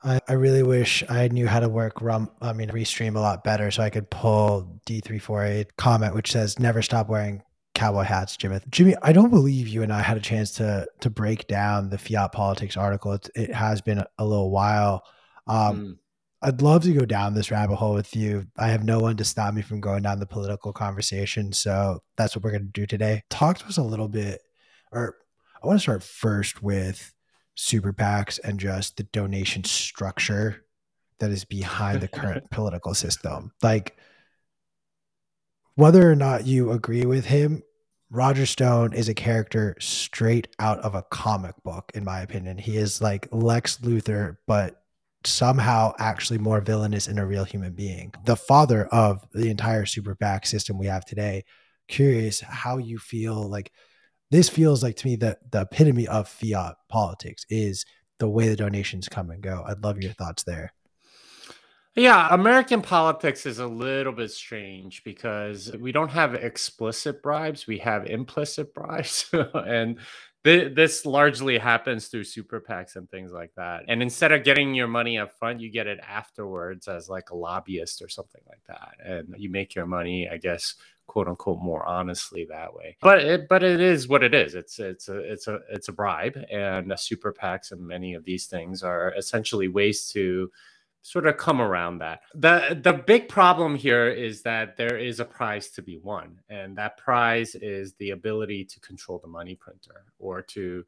[0.02, 3.44] I, I really wish I knew how to work rum I mean restream a lot
[3.44, 7.42] better so I could pull D348 comment which says never stop wearing
[7.76, 8.58] cowboy hats, Jimmy.
[8.70, 11.98] Jimmy, I don't believe you and I had a chance to to break down the
[11.98, 13.12] fiat politics article.
[13.12, 15.04] It, it has been a, little while.
[15.46, 15.96] Um, mm.
[16.42, 18.46] I'd love to go down this rabbit hole with you.
[18.56, 22.34] I have no one to stop me from going down the political conversation, so that's
[22.34, 23.22] what we're going to do today.
[23.30, 24.40] Talk to us a little bit,
[24.90, 25.16] or
[25.62, 27.12] I want to start first with
[27.56, 30.64] super PACs and just the donation structure
[31.18, 33.52] that is behind the current political system.
[33.62, 33.96] Like,
[35.74, 37.62] whether or not you agree with him,
[38.10, 42.56] Roger Stone is a character straight out of a comic book, in my opinion.
[42.56, 44.82] He is like Lex Luthor, but
[45.24, 48.14] somehow actually more villainous in a real human being.
[48.24, 51.44] The father of the entire super PAC system we have today.
[51.88, 53.72] Curious how you feel like
[54.30, 57.84] this feels like to me that the epitome of fiat politics is
[58.18, 59.64] the way the donations come and go.
[59.66, 60.72] I'd love your thoughts there.
[61.94, 67.78] Yeah, American politics is a little bit strange because we don't have explicit bribes, we
[67.78, 69.30] have implicit bribes.
[69.54, 69.98] and
[70.44, 73.84] th- this largely happens through super PACs and things like that.
[73.88, 77.36] And instead of getting your money up front, you get it afterwards as like a
[77.36, 78.96] lobbyist or something like that.
[79.02, 80.74] And you make your money, I guess,
[81.06, 82.96] quote unquote more honestly that way.
[83.00, 84.54] But it but it is what it is.
[84.54, 88.46] It's it's a it's a it's a bribe and super PACs and many of these
[88.46, 90.50] things are essentially ways to
[91.02, 92.20] sort of come around that.
[92.34, 96.76] The the big problem here is that there is a prize to be won and
[96.76, 100.84] that prize is the ability to control the money printer or to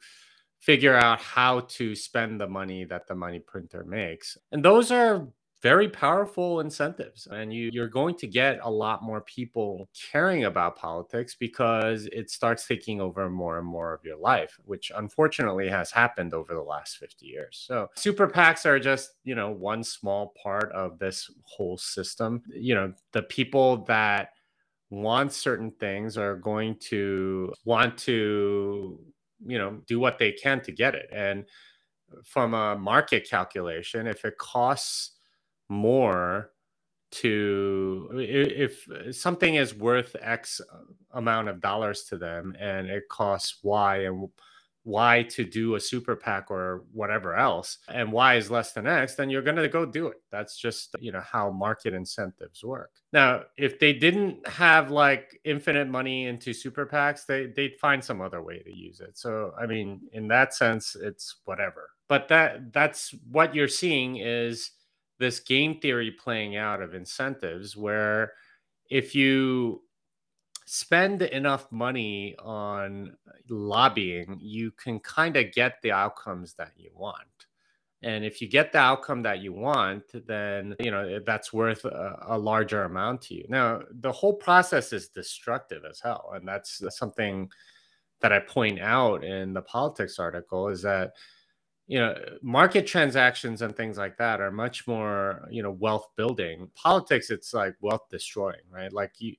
[0.58, 4.36] figure out how to spend the money that the money printer makes.
[4.50, 5.28] And those are
[5.60, 10.76] very powerful incentives and you you're going to get a lot more people caring about
[10.76, 15.90] politics because it starts taking over more and more of your life which unfortunately has
[15.90, 17.64] happened over the last 50 years.
[17.66, 22.42] So super PACs are just you know one small part of this whole system.
[22.54, 24.30] You know the people that
[24.90, 28.98] want certain things are going to want to
[29.44, 31.08] you know do what they can to get it.
[31.12, 31.46] And
[32.24, 35.17] from a market calculation if it costs
[35.68, 36.50] more
[37.10, 40.60] to if something is worth x
[41.12, 44.28] amount of dollars to them and it costs y and
[44.84, 49.14] y to do a super PAC or whatever else and y is less than x
[49.14, 50.18] then you're going to go do it.
[50.30, 52.90] That's just you know how market incentives work.
[53.12, 58.20] Now if they didn't have like infinite money into super PACs they they'd find some
[58.20, 59.16] other way to use it.
[59.16, 61.90] So i mean in that sense it's whatever.
[62.06, 64.72] But that that's what you're seeing is
[65.18, 68.32] this game theory playing out of incentives where
[68.90, 69.82] if you
[70.66, 73.16] spend enough money on
[73.48, 77.46] lobbying, you can kind of get the outcomes that you want.
[78.02, 82.16] And if you get the outcome that you want, then you know that's worth a,
[82.28, 83.44] a larger amount to you.
[83.48, 87.50] Now, the whole process is destructive as hell, and that's something
[88.20, 90.68] that I point out in the politics article.
[90.68, 91.12] Is that
[91.88, 96.70] you know market transactions and things like that are much more you know wealth building.
[96.74, 98.92] Politics it's like wealth destroying right?
[98.92, 99.34] Like you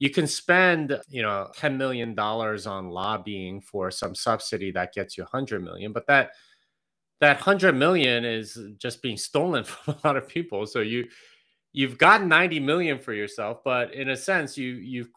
[0.00, 5.16] you can spend you know 10 million dollars on lobbying for some subsidy that gets
[5.16, 6.32] you 100 million but that
[7.20, 10.66] that 100 million is just being stolen from a lot of people.
[10.66, 11.06] So you
[11.72, 15.08] you've got 90 million for yourself but in a sense you you've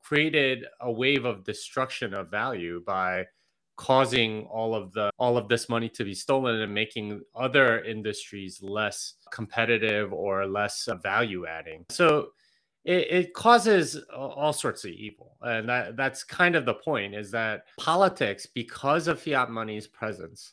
[0.00, 3.26] created a wave of destruction of value by
[3.76, 8.62] causing all of the all of this money to be stolen and making other industries
[8.62, 11.84] less competitive or less value adding.
[11.90, 12.28] So
[12.84, 15.36] it, it, causes all sorts of evil.
[15.40, 20.52] And that that's kind of the point is that politics because of fiat money's presence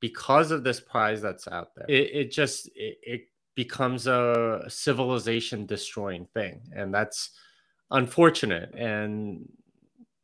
[0.00, 3.22] because of this prize that's out there it, it just it, it
[3.54, 6.60] becomes a civilization destroying thing.
[6.74, 7.30] And that's
[7.90, 8.74] unfortunate.
[8.74, 9.48] And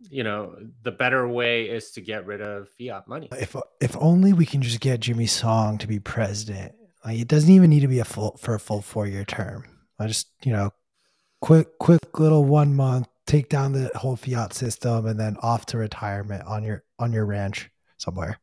[0.01, 4.33] you know the better way is to get rid of fiat money if if only
[4.33, 7.89] we can just get jimmy song to be president like it doesn't even need to
[7.89, 9.65] be a full for a full four year term
[9.99, 10.71] i just you know
[11.41, 15.77] quick quick little one month take down the whole fiat system and then off to
[15.77, 18.39] retirement on your on your ranch somewhere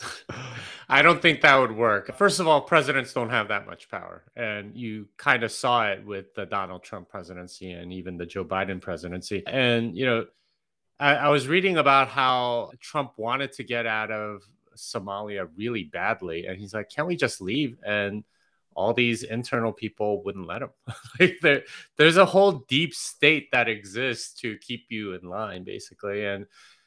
[0.88, 2.16] I don't think that would work.
[2.16, 4.24] First of all, presidents don't have that much power.
[4.36, 8.44] And you kind of saw it with the Donald Trump presidency and even the Joe
[8.44, 9.42] Biden presidency.
[9.46, 10.26] And, you know,
[11.00, 14.42] I, I was reading about how Trump wanted to get out of
[14.76, 16.46] Somalia really badly.
[16.46, 17.76] And he's like, can't we just leave?
[17.84, 18.24] And
[18.74, 20.70] all these internal people wouldn't let him.
[21.20, 21.62] like there,
[21.96, 26.24] there's a whole deep state that exists to keep you in line, basically.
[26.24, 26.46] And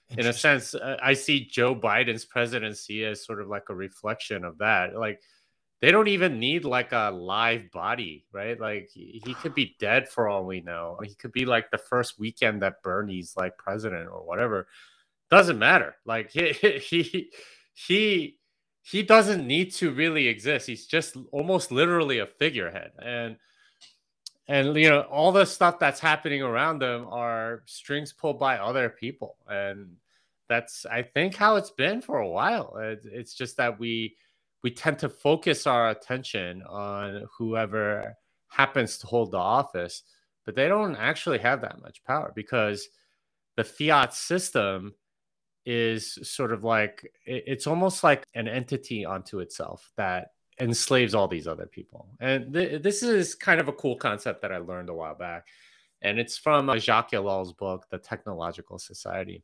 [0.09, 4.43] in a sense, uh, I see Joe Biden's presidency as sort of like a reflection
[4.43, 4.95] of that.
[4.95, 5.21] Like
[5.81, 8.59] they don't even need like a live body, right?
[8.59, 10.99] Like he, could be dead for all we know.
[11.03, 14.67] He could be like the first Weekend at Bernie's like president or whatever.
[15.31, 15.95] Doesn't matter.
[16.05, 17.31] Like he he
[17.73, 18.37] he
[18.83, 20.67] he doesn't need to really exist.
[20.67, 22.91] He's just almost literally a figurehead.
[23.01, 23.37] And
[24.47, 28.89] and you know all the stuff that's happening around them are strings pulled by other
[28.89, 29.95] people and
[30.49, 34.15] that's i think how it's been for a while it's just that we
[34.63, 38.15] we tend to focus our attention on whoever
[38.47, 40.03] happens to hold the office
[40.45, 42.87] but they don't actually have that much power because
[43.57, 44.93] the fiat system
[45.65, 51.47] is sort of like it's almost like an entity unto itself that enslaves all these
[51.47, 52.07] other people.
[52.19, 55.47] And th- this is kind of a cool concept that I learned a while back.
[56.01, 59.43] And it's from uh, Jacques Ellul's book, The Technological Society.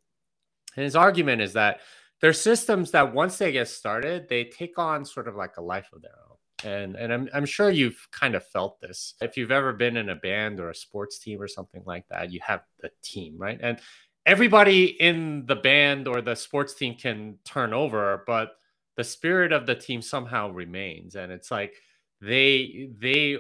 [0.75, 1.81] And his argument is that
[2.21, 5.61] there are systems that once they get started, they take on sort of like a
[5.61, 6.37] life of their own.
[6.63, 9.13] And, and I'm, I'm sure you've kind of felt this.
[9.21, 12.31] If you've ever been in a band or a sports team or something like that,
[12.31, 13.59] you have the team, right?
[13.61, 13.79] And
[14.25, 18.53] everybody in the band or the sports team can turn over, but
[18.97, 21.75] the spirit of the team somehow remains and it's like
[22.19, 23.37] they they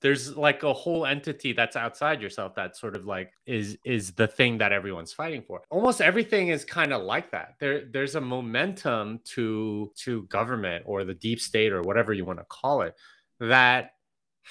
[0.00, 4.26] there's like a whole entity that's outside yourself that sort of like is is the
[4.26, 5.62] thing that everyone's fighting for.
[5.70, 7.54] Almost everything is kind of like that.
[7.58, 12.38] There there's a momentum to to government or the deep state or whatever you want
[12.38, 12.94] to call it
[13.40, 13.92] that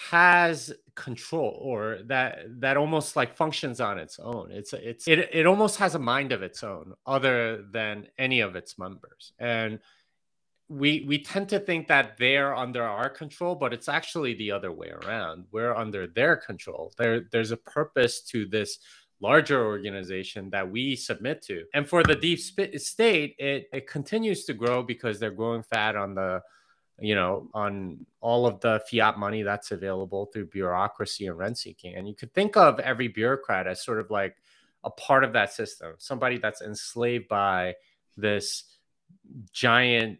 [0.10, 4.52] has control or that that almost like functions on its own.
[4.52, 8.56] It's it's it, it almost has a mind of its own other than any of
[8.56, 9.34] its members.
[9.40, 9.80] And
[10.69, 14.71] we we tend to think that they're under our control but it's actually the other
[14.71, 15.45] way around.
[15.51, 16.93] We're under their control.
[16.97, 18.80] There there's a purpose to this
[19.21, 21.63] larger organization that we submit to.
[21.73, 26.15] And for the deep state it it continues to grow because they're growing fat on
[26.15, 26.41] the
[26.99, 31.95] you know on all of the fiat money that's available through bureaucracy and rent seeking.
[31.95, 34.36] And you could think of every bureaucrat as sort of like
[34.84, 37.75] a part of that system somebody that's enslaved by
[38.17, 38.65] this
[39.53, 40.19] giant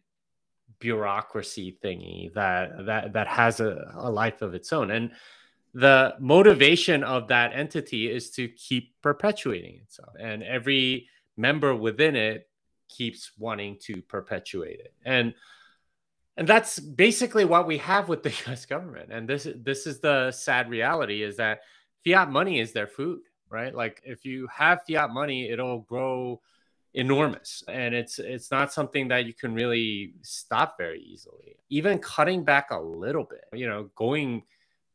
[0.80, 4.92] bureaucracy thingy that that that has a, a life of its own.
[4.92, 5.12] And
[5.74, 10.13] the motivation of that entity is to keep perpetuating itself.
[10.20, 12.50] And every member within it
[12.90, 14.94] keeps wanting to perpetuate it.
[15.06, 15.34] And
[16.36, 19.12] and that's basically what we have with the US government.
[19.12, 21.62] And this this is the sad reality is that
[22.06, 23.74] fiat money is their food right?
[23.74, 26.42] Like if you have fiat money it'll grow
[26.93, 27.63] enormous.
[27.67, 31.58] And it's it's not something that you can really stop very easily.
[31.69, 34.43] Even cutting back a little bit you know going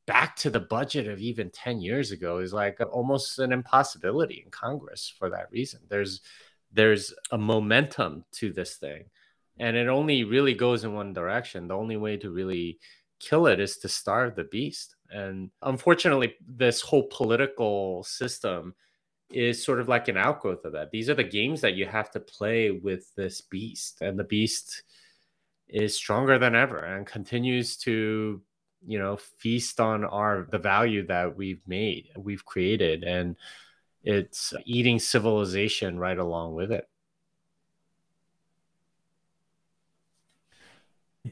[0.07, 4.51] back to the budget of even 10 years ago is like almost an impossibility in
[4.51, 5.81] congress for that reason.
[5.89, 6.21] There's
[6.73, 9.05] there's a momentum to this thing
[9.59, 11.69] and it only really goes in one direction.
[11.69, 12.79] The only way to really
[13.21, 14.97] kill it is to starve the beast.
[15.11, 18.75] And unfortunately this whole political system
[19.33, 20.91] is sort of like an outgrowth of that.
[20.91, 24.83] These are the games that you have to play with this beast, and the beast
[25.69, 28.43] is stronger than ever and continues to,
[28.87, 33.37] you know, feast on our the value that we've made, we've created, and
[34.05, 36.89] it's eating civilization right along with it.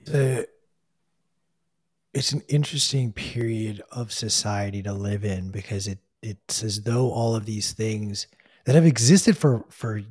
[0.04, 0.48] The,
[2.14, 7.34] it's an interesting period of society to live in because it it's as though all
[7.34, 8.26] of these things
[8.64, 10.02] that have existed for for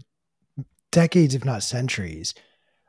[0.91, 2.34] decades, if not centuries,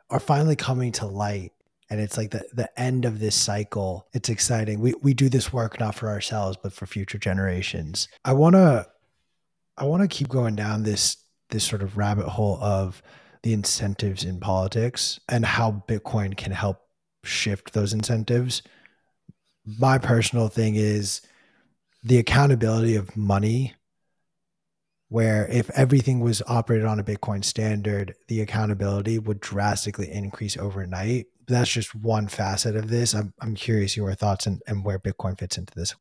[0.09, 1.53] are finally coming to light.
[1.91, 4.07] And it's like the, the end of this cycle.
[4.13, 4.81] It's exciting.
[4.81, 8.09] We we do this work not for ourselves, but for future generations.
[8.25, 8.87] I wanna
[9.77, 11.17] I wanna keep going down this
[11.51, 13.03] this sort of rabbit hole of
[13.43, 16.79] the incentives in politics and how Bitcoin can help
[17.25, 18.63] shift those incentives.
[19.65, 21.23] My personal thing is
[22.03, 23.75] the accountability of money
[25.09, 31.27] where if everything was operated on a Bitcoin standard, the accountability would drastically increase overnight.
[31.49, 33.13] That's just one facet of this.
[33.13, 35.97] I'm, I'm curious your thoughts and, and where Bitcoin fits into this.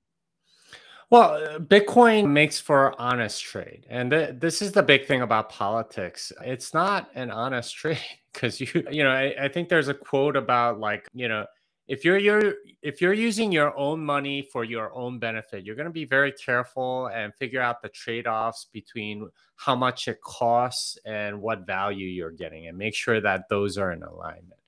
[1.09, 3.87] Well, Bitcoin makes for honest trade.
[3.89, 6.31] And th- this is the big thing about politics.
[6.45, 7.97] It's not an honest trade
[8.31, 11.47] because you, you know, I, I think there's a quote about like, you know,
[11.89, 15.87] if you're, you're if you're using your own money for your own benefit, you're going
[15.87, 21.41] to be very careful and figure out the trade-offs between how much it costs and
[21.41, 24.59] what value you're getting and make sure that those are in alignment.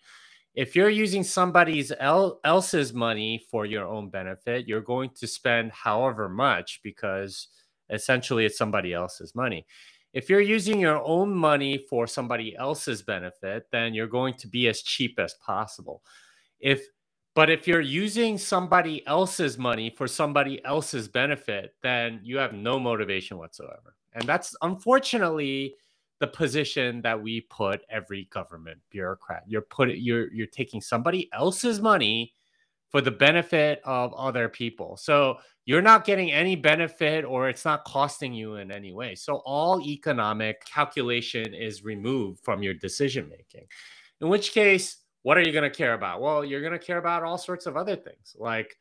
[0.55, 5.71] If you're using somebody's el- else's money for your own benefit, you're going to spend
[5.71, 7.49] however much because
[7.91, 9.67] essentially it's somebody else's money.
[10.11, 14.67] If you're using your own money for somebody else's benefit, then you're going to be
[14.67, 16.01] as cheap as possible.
[16.59, 16.87] If
[17.33, 22.79] but if you're using somebody else's money for somebody else's benefit, then you have no
[22.79, 23.95] motivation whatsoever.
[24.13, 25.75] And that's unfortunately
[26.19, 29.43] the position that we put every government bureaucrat.
[29.47, 32.33] You're put you're you're taking somebody else's money
[32.89, 34.97] for the benefit of other people.
[34.97, 39.15] So you're not getting any benefit or it's not costing you in any way.
[39.15, 43.65] So all economic calculation is removed from your decision making.
[44.19, 46.21] In which case what are you going to care about?
[46.21, 48.35] Well, you're going to care about all sorts of other things.
[48.37, 48.75] Like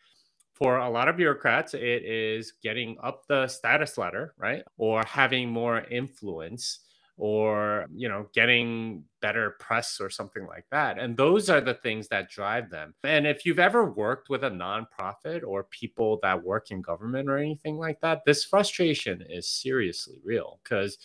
[0.54, 4.62] for a lot of bureaucrats, it is getting up the status ladder, right?
[4.76, 6.80] Or having more influence
[7.20, 12.08] or you know getting better press or something like that and those are the things
[12.08, 16.70] that drive them and if you've ever worked with a nonprofit or people that work
[16.70, 20.96] in government or anything like that this frustration is seriously real because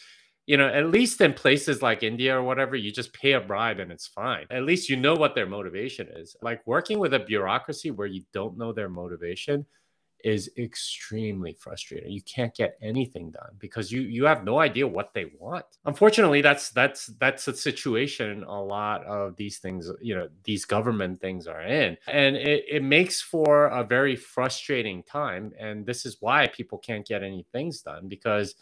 [0.45, 3.79] you know, at least in places like India or whatever, you just pay a bribe
[3.79, 4.45] and it's fine.
[4.51, 6.35] At least you know what their motivation is.
[6.41, 9.65] Like working with a bureaucracy where you don't know their motivation
[10.23, 12.11] is extremely frustrating.
[12.11, 15.65] You can't get anything done because you you have no idea what they want.
[15.85, 21.21] Unfortunately, that's that's that's a situation a lot of these things, you know, these government
[21.21, 21.95] things are in.
[22.07, 25.53] And it, it makes for a very frustrating time.
[25.59, 28.55] And this is why people can't get any things done because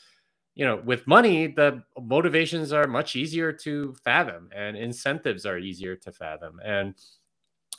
[0.56, 5.95] you know, with money, the motivations are much easier to fathom and incentives are easier
[5.95, 6.60] to fathom.
[6.64, 6.95] And,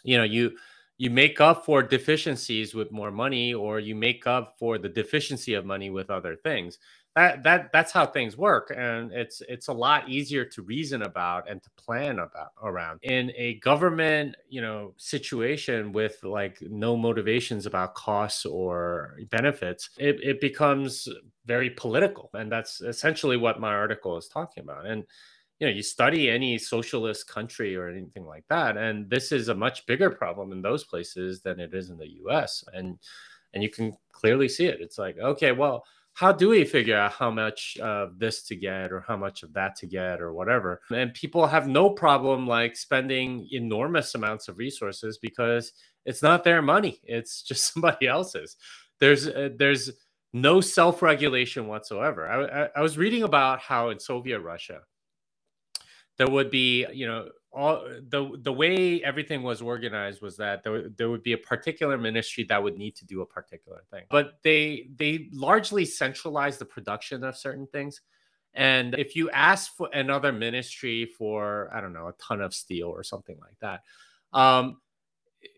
[0.03, 0.57] you know, you,
[0.99, 5.55] you make up for deficiencies with more money or you make up for the deficiency
[5.55, 6.79] of money with other things
[7.15, 11.49] that that that's how things work and it's it's a lot easier to reason about
[11.49, 12.99] and to plan about around.
[13.03, 20.19] In a government you know situation with like no motivations about costs or benefits it,
[20.23, 21.09] it becomes
[21.47, 24.87] very political and that's essentially what my article is talking about.
[24.87, 25.05] And
[25.61, 29.55] you know you study any socialist country or anything like that and this is a
[29.55, 32.99] much bigger problem in those places than it is in the us and
[33.53, 34.81] and you can clearly see it.
[34.81, 35.85] It's like okay well
[36.15, 39.53] how do we figure out how much of this to get or how much of
[39.53, 40.81] that to get or whatever?
[40.91, 45.73] And people have no problem like spending enormous amounts of resources because
[46.07, 48.57] it's not their money it's just somebody else's.
[49.01, 49.91] There's uh, there's
[50.33, 52.29] no self-regulation whatsoever.
[52.29, 54.81] I, I, I was reading about how in soviet russia
[56.17, 60.89] there would be you know all the the way everything was organized was that there,
[60.89, 64.05] there would be a particular ministry that would need to do a particular thing.
[64.11, 68.01] But they they largely centralized the production of certain things.
[68.55, 72.89] And if you ask for another ministry for i don't know a ton of steel
[72.89, 73.81] or something like that
[74.33, 74.79] um,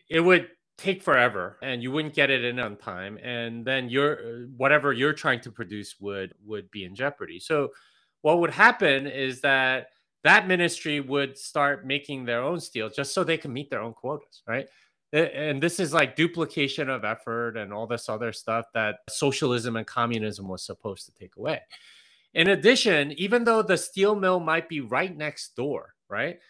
[0.09, 0.49] it would
[0.79, 3.19] take forever and you wouldn't get it in on time.
[3.23, 7.41] And then your whatever you're trying to produce would would be in jeopardy.
[7.41, 7.71] So
[8.23, 9.89] what would happen is that
[10.27, 13.95] that ministry would start making their own steel just so they can meet their own
[13.95, 14.67] quotas, right?
[15.13, 19.87] And this is like duplication of effort and all this other stuff that socialism and
[19.87, 21.61] communism was supposed to take away.
[22.35, 26.41] In addition, even though the steel mill might be right next door, right?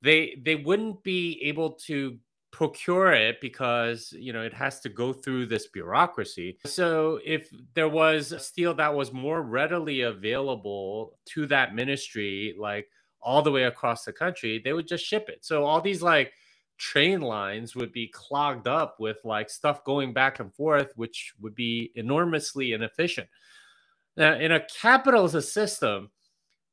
[0.00, 2.18] They they wouldn't be able to
[2.52, 7.88] procure it because you know it has to go through this bureaucracy so if there
[7.88, 12.88] was steel that was more readily available to that ministry like
[13.26, 15.44] all the way across the country, they would just ship it.
[15.44, 16.32] So all these like
[16.78, 21.54] train lines would be clogged up with like stuff going back and forth, which would
[21.56, 23.28] be enormously inefficient.
[24.16, 26.10] Now, in a capitalist system,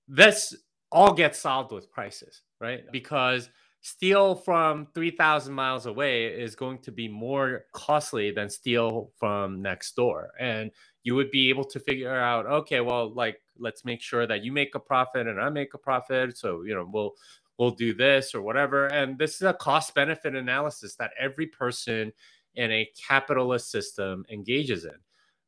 [0.08, 0.56] this
[0.92, 2.84] all gets solved with prices, right?
[2.92, 3.50] Because
[3.82, 9.94] steel from 3000 miles away is going to be more costly than steel from next
[9.96, 10.72] door and
[11.04, 14.52] you would be able to figure out okay well like let's make sure that you
[14.52, 17.14] make a profit and i make a profit so you know we'll
[17.58, 22.12] we'll do this or whatever and this is a cost benefit analysis that every person
[22.56, 24.98] in a capitalist system engages in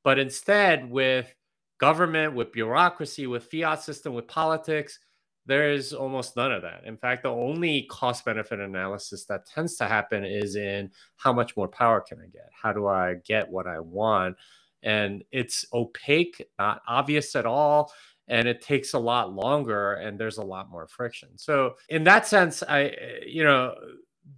[0.03, 1.33] but instead with
[1.79, 4.99] government with bureaucracy with fiat system with politics
[5.45, 6.83] there is almost none of that.
[6.85, 11.55] In fact, the only cost benefit analysis that tends to happen is in how much
[11.55, 12.49] more power can I get?
[12.51, 14.37] How do I get what I want?
[14.85, 17.91] And it's opaque, not obvious at all.
[18.27, 21.29] And it takes a lot longer and there's a lot more friction.
[21.35, 23.75] So, in that sense, I, you know,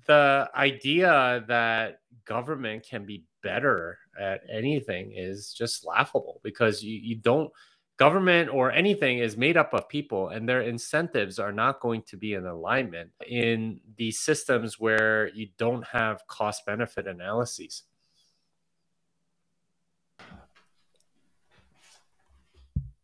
[0.08, 7.16] the idea that government can be better at anything is just laughable because you, you
[7.16, 7.50] don't
[7.98, 12.16] government or anything is made up of people and their incentives are not going to
[12.16, 17.84] be in alignment in these systems where you don't have cost benefit analyses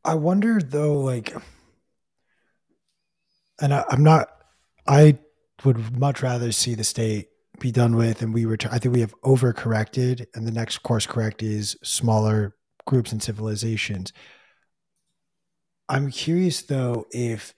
[0.04, 1.34] i wonder though like
[3.62, 4.30] and I, i'm not
[4.88, 5.18] i
[5.64, 7.30] would much rather see the state
[7.60, 11.06] be done with and we return i think we have overcorrected and the next course
[11.06, 14.14] correct is smaller groups and civilizations.
[15.90, 17.54] I'm curious though if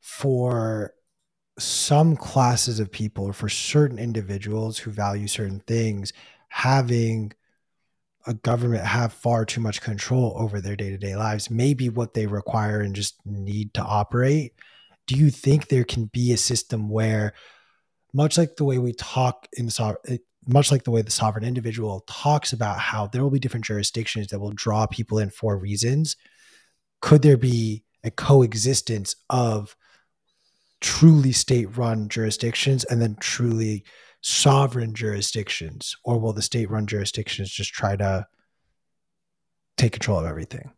[0.00, 0.94] for
[1.58, 6.12] some classes of people or for certain individuals who value certain things,
[6.48, 7.32] having
[8.26, 12.80] a government have far too much control over their day-to-day lives maybe what they require
[12.80, 14.52] and just need to operate.
[15.06, 17.32] Do you think there can be a system where
[18.12, 21.44] much like the way we talk in the eh, much like the way the sovereign
[21.44, 25.56] individual talks about how there will be different jurisdictions that will draw people in for
[25.56, 26.16] reasons
[27.00, 29.76] could there be a coexistence of
[30.80, 33.84] truly state run jurisdictions and then truly
[34.22, 38.26] sovereign jurisdictions or will the state run jurisdictions just try to
[39.76, 40.72] take control of everything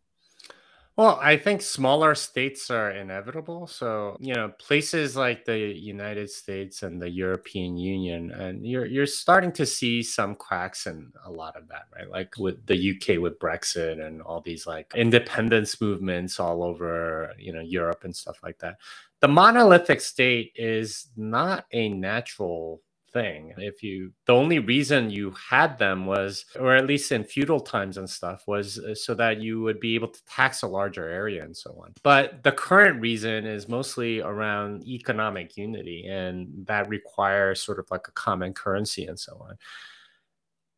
[0.95, 3.65] well, I think smaller states are inevitable.
[3.65, 9.07] So, you know, places like the United States and the European Union, and you're you're
[9.07, 12.07] starting to see some cracks in a lot of that, right?
[12.11, 17.53] Like with the UK with Brexit and all these like independence movements all over, you
[17.53, 18.77] know, Europe and stuff like that.
[19.19, 22.83] The monolithic state is not a natural
[23.13, 23.53] thing.
[23.57, 27.97] If you, the only reason you had them was, or at least in feudal times
[27.97, 31.43] and stuff, was uh, so that you would be able to tax a larger area
[31.43, 31.93] and so on.
[32.03, 38.07] But the current reason is mostly around economic unity, and that requires sort of like
[38.07, 39.57] a common currency and so on.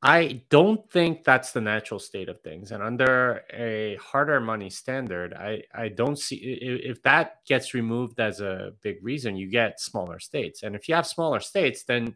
[0.08, 2.72] I don't think that's the natural state of things.
[2.72, 8.40] And under a harder money standard, I, I don't see if that gets removed as
[8.40, 10.62] a big reason, you get smaller states.
[10.62, 12.14] And if you have smaller states, then you're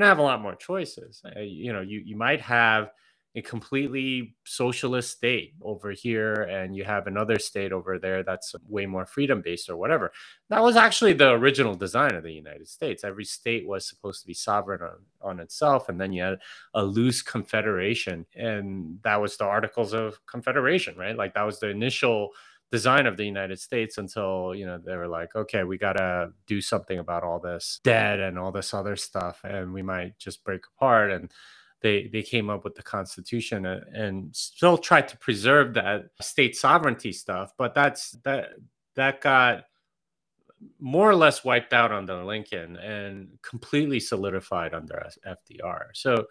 [0.00, 1.22] gonna have a lot more choices.
[1.24, 2.90] Uh, you know, you, you might have
[3.36, 8.86] a completely socialist state over here and you have another state over there that's way
[8.86, 10.12] more freedom based or whatever
[10.50, 14.26] that was actually the original design of the united states every state was supposed to
[14.26, 16.38] be sovereign on, on itself and then you had
[16.74, 21.68] a loose confederation and that was the articles of confederation right like that was the
[21.68, 22.30] initial
[22.74, 26.60] design of the United States until you know they were like, okay, we gotta do
[26.60, 30.62] something about all this debt and all this other stuff, and we might just break
[30.76, 31.12] apart.
[31.12, 31.30] And
[31.80, 36.56] they they came up with the constitution and, and still tried to preserve that state
[36.56, 38.50] sovereignty stuff but that's that
[38.96, 39.64] that got
[40.78, 45.86] more or less wiped out under Lincoln and completely solidified under FDR.
[45.92, 46.26] So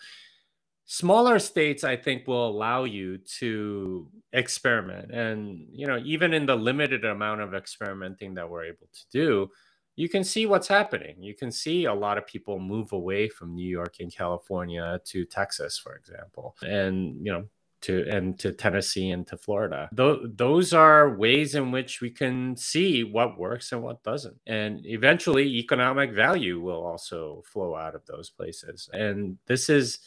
[0.86, 6.56] smaller states I think will allow you to experiment and you know even in the
[6.56, 9.50] limited amount of experimenting that we're able to do
[9.96, 11.22] you can see what's happening.
[11.22, 15.26] You can see a lot of people move away from New York and California to
[15.26, 17.46] Texas, for example, and you know
[17.84, 19.90] to and to Tennessee and to Florida.
[19.96, 24.38] Th- those are ways in which we can see what works and what doesn't.
[24.48, 28.90] And eventually economic value will also flow out of those places.
[28.94, 30.00] And this is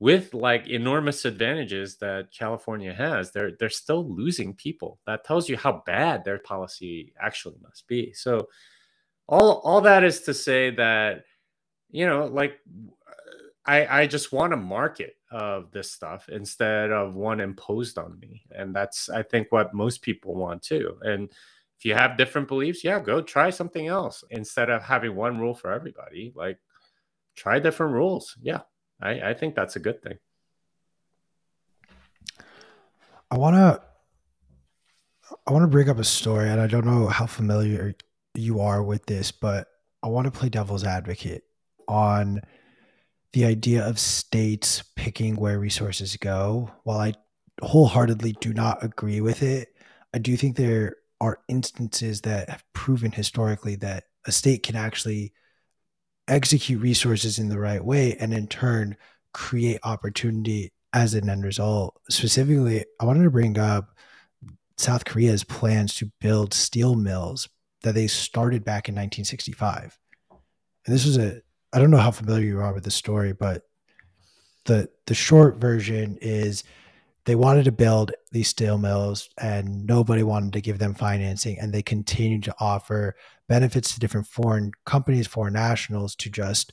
[0.00, 4.98] with like enormous advantages that California has, they're they're still losing people.
[5.06, 8.12] That tells you how bad their policy actually must be.
[8.14, 8.48] So
[9.28, 11.24] all all that is to say that
[11.90, 12.58] you know like
[13.66, 18.42] i i just want a market of this stuff instead of one imposed on me.
[18.50, 20.98] And that's i think what most people want too.
[21.02, 21.30] And
[21.76, 25.54] if you have different beliefs yeah go try something else instead of having one rule
[25.54, 26.32] for everybody.
[26.34, 26.58] Like
[27.36, 28.36] try different rules.
[28.40, 28.62] Yeah
[29.00, 30.18] i i think that's a good thing.
[33.30, 33.82] I want to
[35.46, 37.94] i want to bring up a story and i don't know how familiar
[38.38, 39.68] you are with this, but
[40.02, 41.42] I want to play devil's advocate
[41.86, 42.40] on
[43.32, 46.70] the idea of states picking where resources go.
[46.84, 47.14] While I
[47.62, 49.68] wholeheartedly do not agree with it,
[50.14, 55.32] I do think there are instances that have proven historically that a state can actually
[56.28, 58.96] execute resources in the right way and in turn
[59.32, 62.00] create opportunity as an end result.
[62.08, 63.96] Specifically, I wanted to bring up
[64.76, 67.48] South Korea's plans to build steel mills
[67.82, 69.98] that they started back in 1965.
[70.30, 71.40] And this was a
[71.72, 73.62] I don't know how familiar you are with the story, but
[74.64, 76.64] the the short version is
[77.24, 81.72] they wanted to build these steel mills and nobody wanted to give them financing and
[81.72, 83.16] they continued to offer
[83.48, 86.72] benefits to different foreign companies foreign nationals to just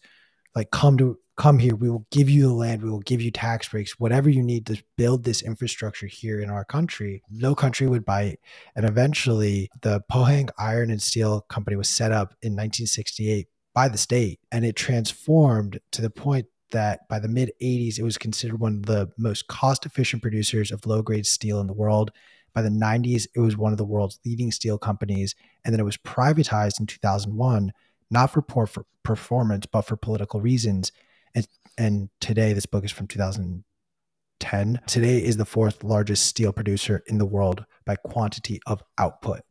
[0.56, 3.30] like come to come here we will give you the land we will give you
[3.30, 7.88] tax breaks whatever you need to build this infrastructure here in our country no country
[7.88, 8.39] would buy it
[8.76, 13.97] and eventually the pohang iron and steel company was set up in 1968 by the
[13.97, 18.60] state and it transformed to the point that by the mid 80s, it was considered
[18.60, 22.12] one of the most cost efficient producers of low grade steel in the world.
[22.53, 25.36] By the 90s, it was one of the world's leading steel companies.
[25.64, 27.72] And then it was privatized in 2001,
[28.16, 30.93] not for poor for performance, but for political reasons.
[31.36, 31.45] And,
[31.78, 34.82] and today, this book is from 2010.
[34.88, 39.41] Today is the fourth largest steel producer in the world by quantity of output.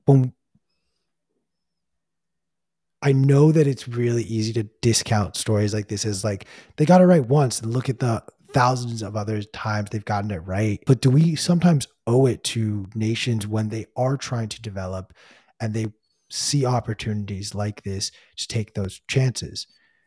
[3.03, 6.47] I know that it's really easy to discount stories like this as like
[6.77, 10.31] they got it right once and look at the thousands of other times they've gotten
[10.31, 10.83] it right.
[10.87, 15.12] But do we sometimes owe it to nations when they are trying to develop
[15.61, 15.89] and they
[16.35, 19.66] see opportunities like this to take those chances?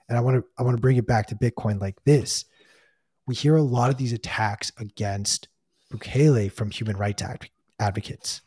[0.09, 2.45] And I want to I want to bring it back to Bitcoin like this.
[3.25, 5.49] We hear a lot of these attacks against
[5.91, 7.23] Bukele from human rights
[7.79, 8.41] advocates.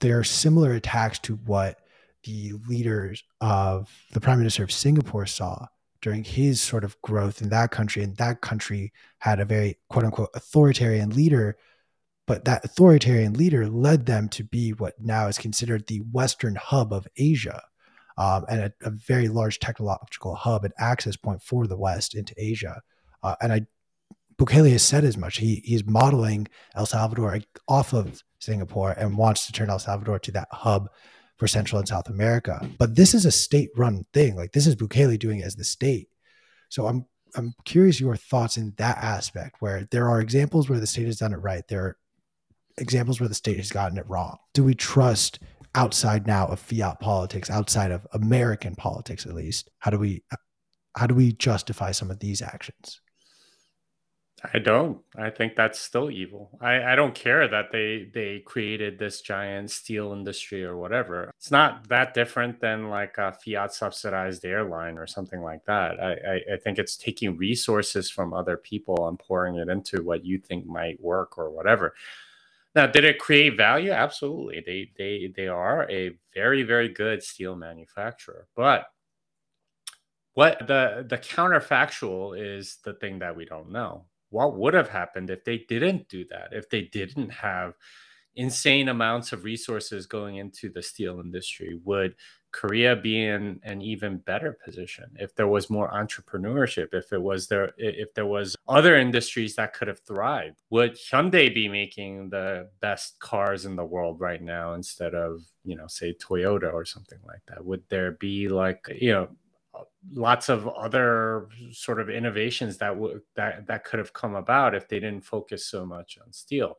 [0.00, 1.78] They are similar attacks to what
[2.24, 5.66] the leaders of the prime minister of Singapore saw
[6.02, 8.02] during his sort of growth in that country.
[8.02, 11.56] And that country had a very quote unquote authoritarian leader.
[12.30, 16.92] But that authoritarian leader led them to be what now is considered the Western hub
[16.92, 17.60] of Asia
[18.16, 22.32] um, and a, a, very large technological hub and access point for the West into
[22.38, 22.82] Asia.
[23.24, 23.66] Uh, and I,
[24.38, 25.38] Bukele has said as much.
[25.38, 30.30] He he's modeling El Salvador off of Singapore and wants to turn El Salvador to
[30.30, 30.88] that hub
[31.36, 32.64] for Central and South America.
[32.78, 34.36] But this is a state run thing.
[34.36, 36.06] Like this is Bukele doing it as the state.
[36.68, 40.86] So I'm I'm curious your thoughts in that aspect where there are examples where the
[40.86, 41.66] state has done it right.
[41.66, 41.96] There are
[42.80, 44.38] examples where the state has gotten it wrong.
[44.54, 45.38] Do we trust
[45.74, 49.70] outside now of fiat politics, outside of American politics at least?
[49.78, 50.22] How do we
[50.96, 53.00] how do we justify some of these actions?
[54.54, 54.98] I don't.
[55.16, 56.58] I think that's still evil.
[56.62, 61.30] I, I don't care that they they created this giant steel industry or whatever.
[61.36, 66.00] It's not that different than like a fiat subsidized airline or something like that.
[66.00, 70.24] I, I, I think it's taking resources from other people and pouring it into what
[70.24, 71.94] you think might work or whatever.
[72.74, 73.90] Now, did it create value?
[73.90, 74.62] Absolutely.
[74.64, 78.46] They they they are a very, very good steel manufacturer.
[78.54, 78.86] But
[80.34, 85.28] what the the counterfactual is the thing that we don't know what would have happened
[85.30, 87.74] if they didn't do that if they didn't have
[88.36, 92.14] insane amounts of resources going into the steel industry would
[92.52, 97.48] korea be in an even better position if there was more entrepreneurship if it was
[97.48, 102.68] there if there was other industries that could have thrived would hyundai be making the
[102.80, 107.20] best cars in the world right now instead of you know say toyota or something
[107.26, 109.28] like that would there be like you know
[110.12, 114.88] lots of other sort of innovations that would that that could have come about if
[114.88, 116.78] they didn't focus so much on steel.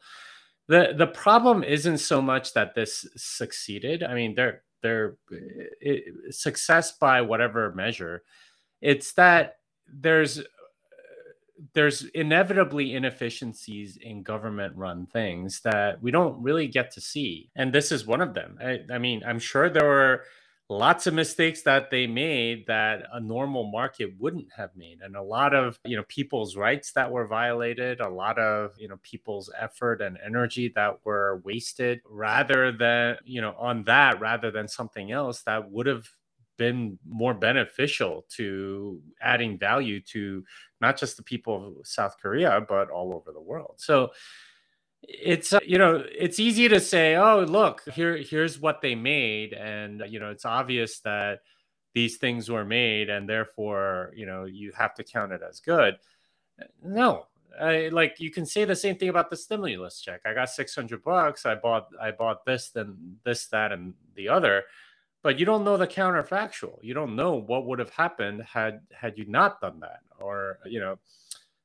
[0.67, 4.03] The the problem isn't so much that this succeeded.
[4.03, 8.23] I mean, they're they're eh, it, eh, success by whatever measure.
[8.82, 9.57] It's that
[9.88, 10.43] there's eh,
[11.73, 17.71] there's inevitably inefficiencies in government run things that we don't really get to see and
[17.71, 20.23] this is one of them I, I mean i'm sure there were
[20.72, 25.22] lots of mistakes that they made that a normal market wouldn't have made and a
[25.22, 29.51] lot of you know people's rights that were violated a lot of you know people's
[29.59, 35.11] effort and energy that were wasted rather than you know on that rather than something
[35.11, 36.07] else that would have
[36.55, 40.41] been more beneficial to adding value to
[40.80, 43.74] not just the people of South Korea but all over the world.
[43.78, 44.11] So
[45.04, 49.54] it's uh, you know it's easy to say oh look here here's what they made
[49.54, 51.39] and you know it's obvious that
[51.93, 55.97] these things were made and therefore you know you have to count it as good
[56.84, 57.26] no
[57.60, 61.04] I, like you can say the same thing about the stimulus check i got 600
[61.04, 64.64] bucks i bought i bought this then this that and the other
[65.24, 66.80] but you don't know the counterfactual.
[66.82, 70.80] You don't know what would have happened had had you not done that, or you
[70.80, 70.97] know,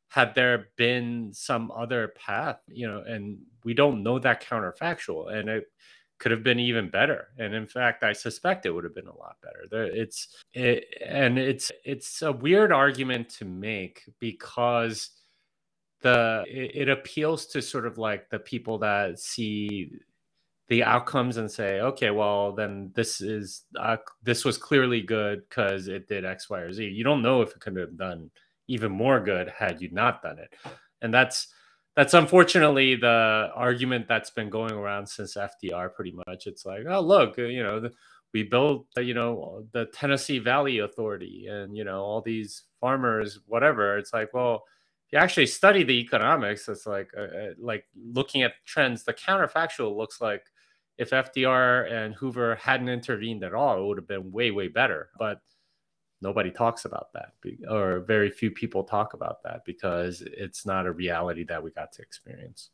[0.08, 5.48] had there been some other path, you know, and we don't know that counterfactual, and
[5.48, 5.64] it
[6.18, 7.28] could have been even better.
[7.38, 9.64] And in fact, I suspect it would have been a lot better.
[9.70, 15.10] There, it's it, and it's it's a weird argument to make because
[16.00, 19.90] the it, it appeals to sort of like the people that see
[20.68, 25.88] the outcomes and say, okay, well, then this is uh, this was clearly good because
[25.88, 26.84] it did X, Y, or Z.
[26.84, 28.30] You don't know if it could have done
[28.68, 30.52] even more good had you not done it,
[31.02, 31.48] and that's
[31.94, 35.94] that's unfortunately the argument that's been going around since FDR.
[35.94, 37.88] Pretty much, it's like, oh, look, uh, you know,
[38.34, 43.40] we built, uh, you know, the Tennessee Valley Authority, and you know, all these farmers,
[43.46, 43.98] whatever.
[43.98, 44.64] It's like, well
[45.06, 49.04] if you actually study the economics, it's like uh, uh like looking at trends.
[49.04, 50.42] The counterfactual looks like
[50.98, 55.10] if FDR and Hoover hadn't intervened at all, it would have been way, way better.
[55.18, 55.40] But
[56.20, 57.32] nobody talks about that,
[57.68, 61.92] or very few people talk about that because it's not a reality that we got
[61.92, 62.70] to experience.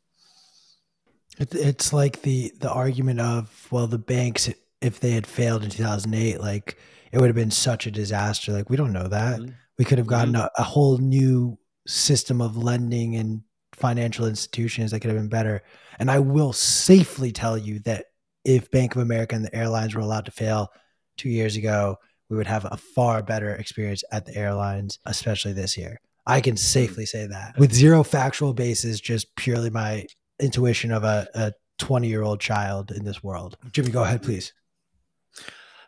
[1.39, 4.49] It's like the the argument of well, the banks
[4.81, 6.77] if they had failed in 2008, like
[7.11, 8.51] it would have been such a disaster.
[8.51, 9.39] Like we don't know that.
[9.39, 9.51] Mm-hmm.
[9.77, 10.43] We could have gotten mm-hmm.
[10.43, 13.41] a, a whole new system of lending and
[13.73, 15.63] financial institutions that could have been better.
[15.99, 18.05] And I will safely tell you that
[18.43, 20.69] if Bank of America and the airlines were allowed to fail
[21.17, 21.97] two years ago,
[22.29, 25.99] we would have a far better experience at the airlines, especially this year.
[26.25, 30.05] I can safely say that with zero factual basis, just purely my
[30.39, 33.57] intuition of a 20 year old child in this world.
[33.71, 34.53] Jimmy, go ahead, please.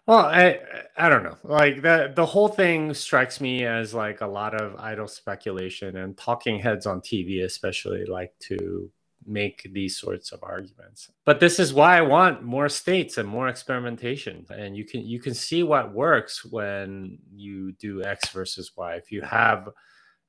[0.08, 0.60] Well, I
[0.98, 1.38] I don't know.
[1.44, 6.16] Like the the whole thing strikes me as like a lot of idle speculation and
[6.16, 8.92] talking heads on TV especially like to
[9.26, 11.10] make these sorts of arguments.
[11.26, 14.46] But this is why I want more states and more experimentation.
[14.50, 18.96] And you can you can see what works when you do X versus Y.
[18.96, 19.70] If you have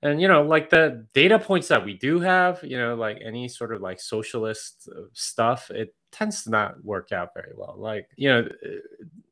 [0.02, 3.48] and you know like the data points that we do have, you know, like any
[3.48, 7.74] sort of like socialist uh, stuff, it tends to not work out very well.
[7.76, 8.48] Like, you know,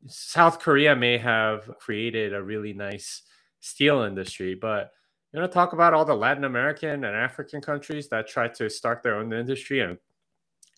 [0.07, 3.23] South Korea may have created a really nice
[3.61, 4.91] steel industry, but
[5.35, 9.03] you know, talk about all the Latin American and African countries that tried to start
[9.03, 9.99] their own industry and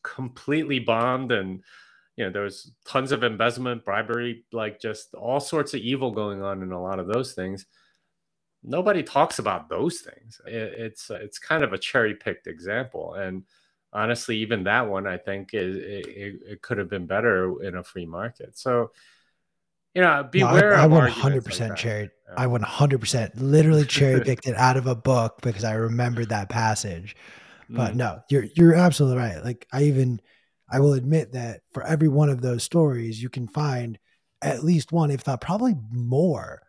[0.02, 1.62] completely bombed and
[2.16, 6.42] you know there was tons of embezzlement bribery like just all sorts of evil going
[6.42, 7.66] on in a lot of those things.
[8.62, 10.40] Nobody talks about those things.
[10.46, 13.12] It, it's it's kind of a cherry picked example.
[13.12, 13.42] And
[13.92, 17.84] honestly even that one i think is, it, it could have been better in a
[17.84, 18.57] free market.
[18.59, 18.90] So
[19.97, 20.72] you know, beware.
[20.72, 22.11] No, I, I would 100 percent like cherry.
[22.28, 22.34] Yeah.
[22.36, 26.28] I would 100 percent literally cherry picked it out of a book because I remembered
[26.28, 27.16] that passage.
[27.70, 27.97] But mm.
[27.97, 29.42] no, you're you're absolutely right.
[29.42, 30.20] Like I even
[30.70, 33.99] I will admit that for every one of those stories, you can find
[34.42, 36.61] at least one, if not probably more,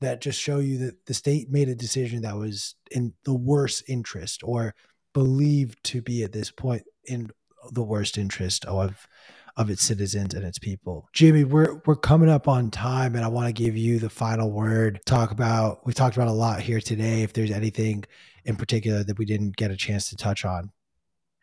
[0.00, 3.82] that just show you that the state made a decision that was in the worst
[3.88, 4.72] interest or
[5.12, 7.28] believed to be at this point in
[7.72, 9.08] the worst interest of
[9.56, 11.08] of its citizens and its people.
[11.12, 14.50] Jimmy, we're we're coming up on time and I want to give you the final
[14.50, 15.00] word.
[15.06, 17.22] Talk about we talked about a lot here today.
[17.22, 18.04] If there's anything
[18.44, 20.70] in particular that we didn't get a chance to touch on.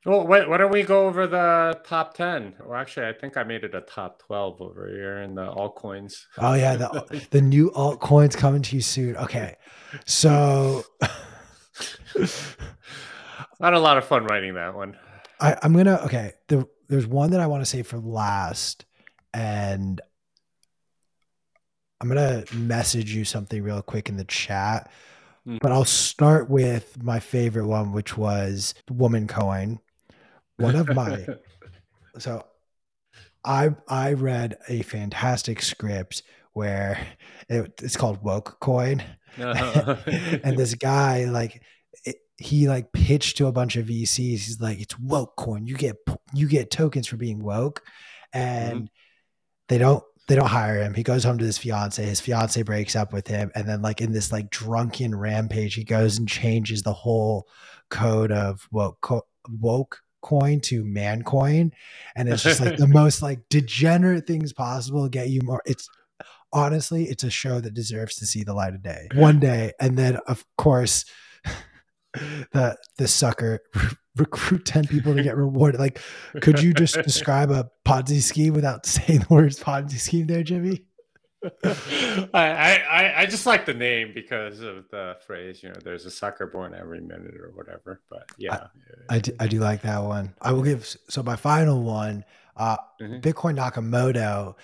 [0.05, 2.55] Well, wait, why don't we go over the top 10?
[2.65, 6.23] Or actually, I think I made it a top 12 over here in the altcoins.
[6.37, 6.77] Oh, yeah.
[6.77, 9.17] The, the new altcoins coming to you soon.
[9.17, 9.57] Okay.
[10.05, 10.85] So
[13.59, 14.97] Not a lot of fun writing that one.
[15.39, 16.33] I, I'm going to, okay.
[16.47, 18.85] The there's one that I want to say for last,
[19.33, 20.01] and
[22.01, 24.91] I'm gonna message you something real quick in the chat.
[25.47, 25.59] Mm.
[25.61, 29.79] But I'll start with my favorite one, which was Woman Coin.
[30.57, 31.25] One of my
[32.17, 32.45] so
[33.45, 36.23] I I read a fantastic script
[36.53, 36.99] where
[37.47, 39.03] it, it's called Woke Coin,
[39.37, 39.97] uh-huh.
[40.43, 41.61] and this guy like
[42.39, 44.15] he like pitched to a bunch of VCs.
[44.15, 45.67] He's like, "It's woke coin.
[45.67, 45.97] You get
[46.33, 47.83] you get tokens for being woke,"
[48.33, 48.85] and mm-hmm.
[49.67, 50.93] they don't they don't hire him.
[50.93, 52.03] He goes home to his fiance.
[52.03, 55.83] His fiance breaks up with him, and then like in this like drunken rampage, he
[55.83, 57.47] goes and changes the whole
[57.89, 61.73] code of woke co- woke coin to man coin,
[62.15, 65.09] and it's just like the most like degenerate things possible.
[65.09, 65.61] Get you more.
[65.65, 65.89] It's
[66.53, 69.97] honestly, it's a show that deserves to see the light of day one day, and
[69.97, 71.03] then of course
[72.13, 73.61] the the sucker
[74.15, 75.79] recruit 10 people to get rewarded.
[75.79, 76.01] Like
[76.41, 80.85] could you just describe a ponzi scheme without saying the words ponzi scheme there jimmy?
[81.63, 86.11] I, I i just like the name because of the phrase you know there's a
[86.11, 88.67] sucker born every minute or whatever but yeah.
[89.09, 90.33] I, I, do, I do like that one.
[90.41, 92.25] I will give so my final one
[92.57, 93.19] uh mm-hmm.
[93.19, 94.55] bitcoin nakamoto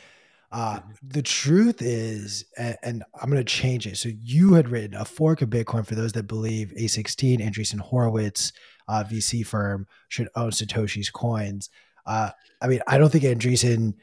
[0.52, 0.92] Uh, mm-hmm.
[1.04, 3.98] the truth is, and, and I'm going to change it.
[3.98, 8.54] So you had written a fork of Bitcoin for those that believe A16, Andreessen Horowitz,
[8.88, 11.70] uh, VC firm should own Satoshi's coins.
[12.06, 12.30] Uh,
[12.62, 13.96] I mean, I don't think Andreessen,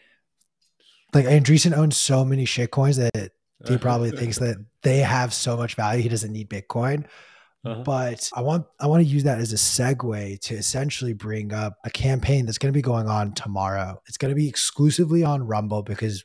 [1.15, 3.33] like Andreessen owns so many shit coins that
[3.67, 7.05] he probably thinks that they have so much value he doesn't need Bitcoin.
[7.65, 7.83] Uh-huh.
[7.85, 11.79] But I want I want to use that as a segue to essentially bring up
[11.85, 14.03] a campaign that's going to be going on tomorrow.
[14.09, 16.25] It's going to be exclusively on Rumble because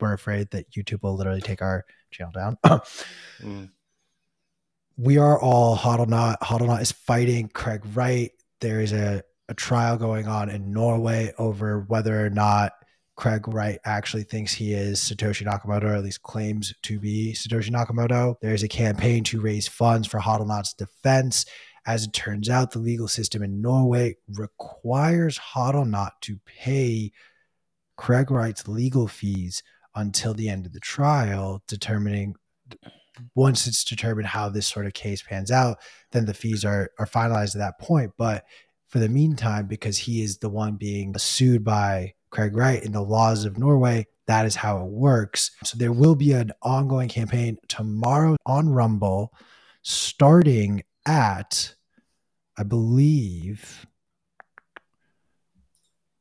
[0.00, 2.58] we're afraid that YouTube will literally take our channel down.
[3.42, 3.70] mm.
[4.96, 6.38] We are all Hodlonaut.
[6.40, 8.32] Hodlonaut is fighting Craig Wright.
[8.60, 12.72] There is a, a trial going on in Norway over whether or not
[13.18, 17.70] Craig Wright actually thinks he is Satoshi Nakamoto, or at least claims to be Satoshi
[17.70, 18.36] Nakamoto.
[18.40, 21.44] There's a campaign to raise funds for Hodlonaut's defense.
[21.84, 27.10] As it turns out, the legal system in Norway requires Hodlonaut to pay
[27.96, 29.64] Craig Wright's legal fees
[29.98, 32.34] until the end of the trial, determining
[33.34, 35.78] once it's determined how this sort of case pans out,
[36.12, 38.12] then the fees are are finalized at that point.
[38.16, 38.44] But
[38.86, 43.02] for the meantime, because he is the one being sued by Craig Wright in the
[43.02, 45.50] laws of Norway, that is how it works.
[45.64, 49.32] So there will be an ongoing campaign tomorrow on Rumble,
[49.82, 51.74] starting at,
[52.56, 53.86] I believe,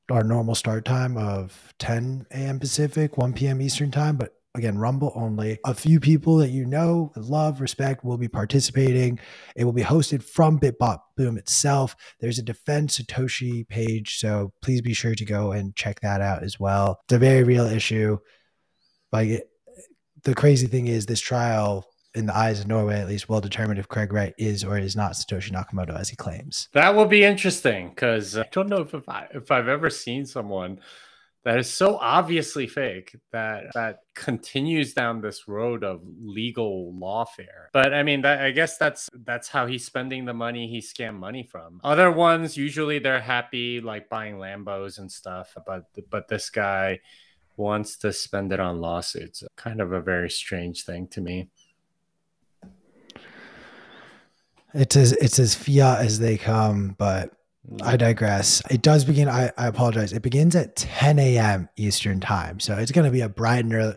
[0.09, 2.59] our normal start time of 10 a.m.
[2.59, 3.61] Pacific, 1 p.m.
[3.61, 5.59] Eastern time, but again, Rumble only.
[5.65, 9.19] A few people that you know, love, respect will be participating.
[9.55, 11.95] It will be hosted from BitBot Boom itself.
[12.19, 16.43] There's a Defend Satoshi page, so please be sure to go and check that out
[16.43, 16.99] as well.
[17.05, 18.17] It's a very real issue.
[19.11, 19.49] Like it,
[20.23, 21.85] the crazy thing is, this trial
[22.17, 24.95] in the eyes of Norway, at least, will determine if Craig Wright is or is
[24.95, 26.69] not Satoshi Nakamoto as he claims.
[26.73, 30.79] That will be interesting because I don't know if, I if I've ever seen someone
[31.47, 37.67] that is so obviously fake that that continues down this road of legal lawfare.
[37.71, 41.19] But I mean, that, I guess that's that's how he's spending the money he scammed
[41.19, 41.79] money from.
[41.85, 46.99] Other ones usually they're happy like buying Lambos and stuff, but but this guy
[47.55, 49.43] wants to spend it on lawsuits.
[49.55, 51.49] Kind of a very strange thing to me.
[54.77, 57.31] It's as it's as fiat as they come, but
[57.81, 58.61] I digress.
[58.69, 59.27] It does begin.
[59.27, 60.13] I, I apologize.
[60.13, 61.69] It begins at 10 a.m.
[61.75, 63.95] Eastern time, so it's going to be a bright and early.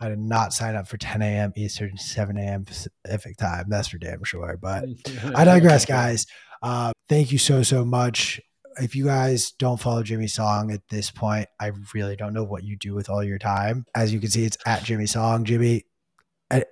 [0.00, 1.52] I did not sign up for 10 a.m.
[1.56, 2.64] Eastern, 7 a.m.
[2.64, 3.66] Pacific time.
[3.68, 4.58] That's for damn sure.
[4.60, 4.84] But
[5.34, 6.26] I digress, guys.
[6.62, 8.40] Uh, thank you so so much.
[8.80, 12.64] If you guys don't follow Jimmy Song at this point, I really don't know what
[12.64, 13.86] you do with all your time.
[13.94, 15.44] As you can see, it's at Jimmy Song.
[15.44, 15.84] Jimmy,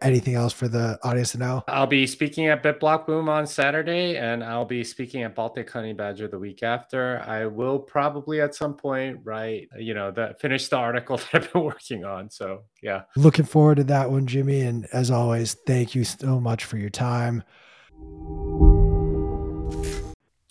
[0.00, 1.64] anything else for the audience to know?
[1.68, 5.92] I'll be speaking at BitBlock Boom on Saturday, and I'll be speaking at Baltic Honey
[5.92, 7.20] Badger the week after.
[7.26, 11.52] I will probably at some point write, you know, the finish the article that I've
[11.52, 12.30] been working on.
[12.30, 14.60] So yeah, looking forward to that one, Jimmy.
[14.62, 17.42] And as always, thank you so much for your time.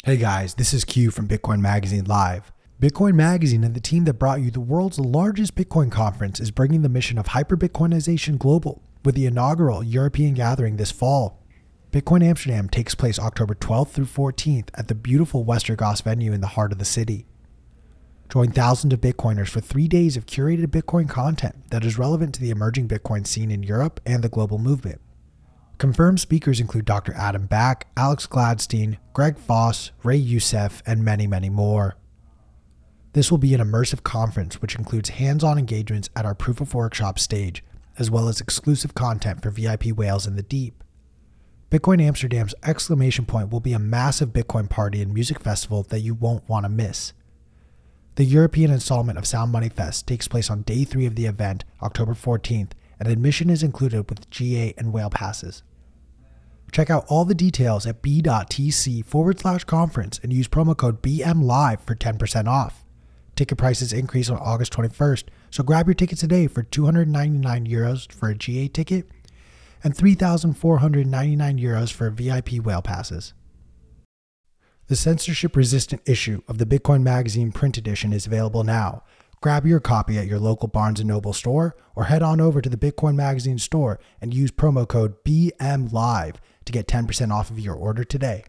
[0.03, 2.51] Hey guys, this is Q from Bitcoin Magazine Live.
[2.81, 6.81] Bitcoin Magazine and the team that brought you the world's largest Bitcoin conference is bringing
[6.81, 11.41] the mission of hyper Bitcoinization global with the inaugural European gathering this fall.
[11.91, 16.47] Bitcoin Amsterdam takes place October 12th through 14th at the beautiful Westergas venue in the
[16.47, 17.25] heart of the city.
[18.29, 22.41] Join thousands of Bitcoiners for three days of curated Bitcoin content that is relevant to
[22.41, 25.01] the emerging Bitcoin scene in Europe and the global movement.
[25.77, 27.13] Confirmed speakers include Dr.
[27.13, 31.97] Adam Back, Alex Gladstein, Greg Foss, Ray Youssef, and many, many more.
[33.11, 36.73] This will be an immersive conference which includes hands on engagements at our Proof of
[36.73, 37.65] Workshop stage
[37.97, 40.83] as well as exclusive content for VIP whales in the deep.
[41.69, 46.13] Bitcoin Amsterdam's exclamation point will be a massive Bitcoin party and music festival that you
[46.13, 47.13] won't want to miss.
[48.15, 51.63] The European installment of Sound Money Fest takes place on day three of the event,
[51.81, 55.63] October 14th, and admission is included with GA and whale passes.
[56.71, 61.81] Check out all the details at b.tc forward slash conference and use promo code BMLive
[61.81, 62.85] for 10% off.
[63.35, 68.29] Ticket prices increase on August 21st, so grab your ticket today for 299 euros for
[68.29, 69.07] a GA ticket
[69.83, 73.33] and 3,499 euros for VIP whale passes.
[74.87, 79.03] The censorship resistant issue of the Bitcoin Magazine print edition is available now.
[79.41, 82.69] Grab your copy at your local Barnes & Noble store or head on over to
[82.69, 86.35] the Bitcoin Magazine store and use promo code BMLive
[86.65, 88.43] to get 10% off of your order today.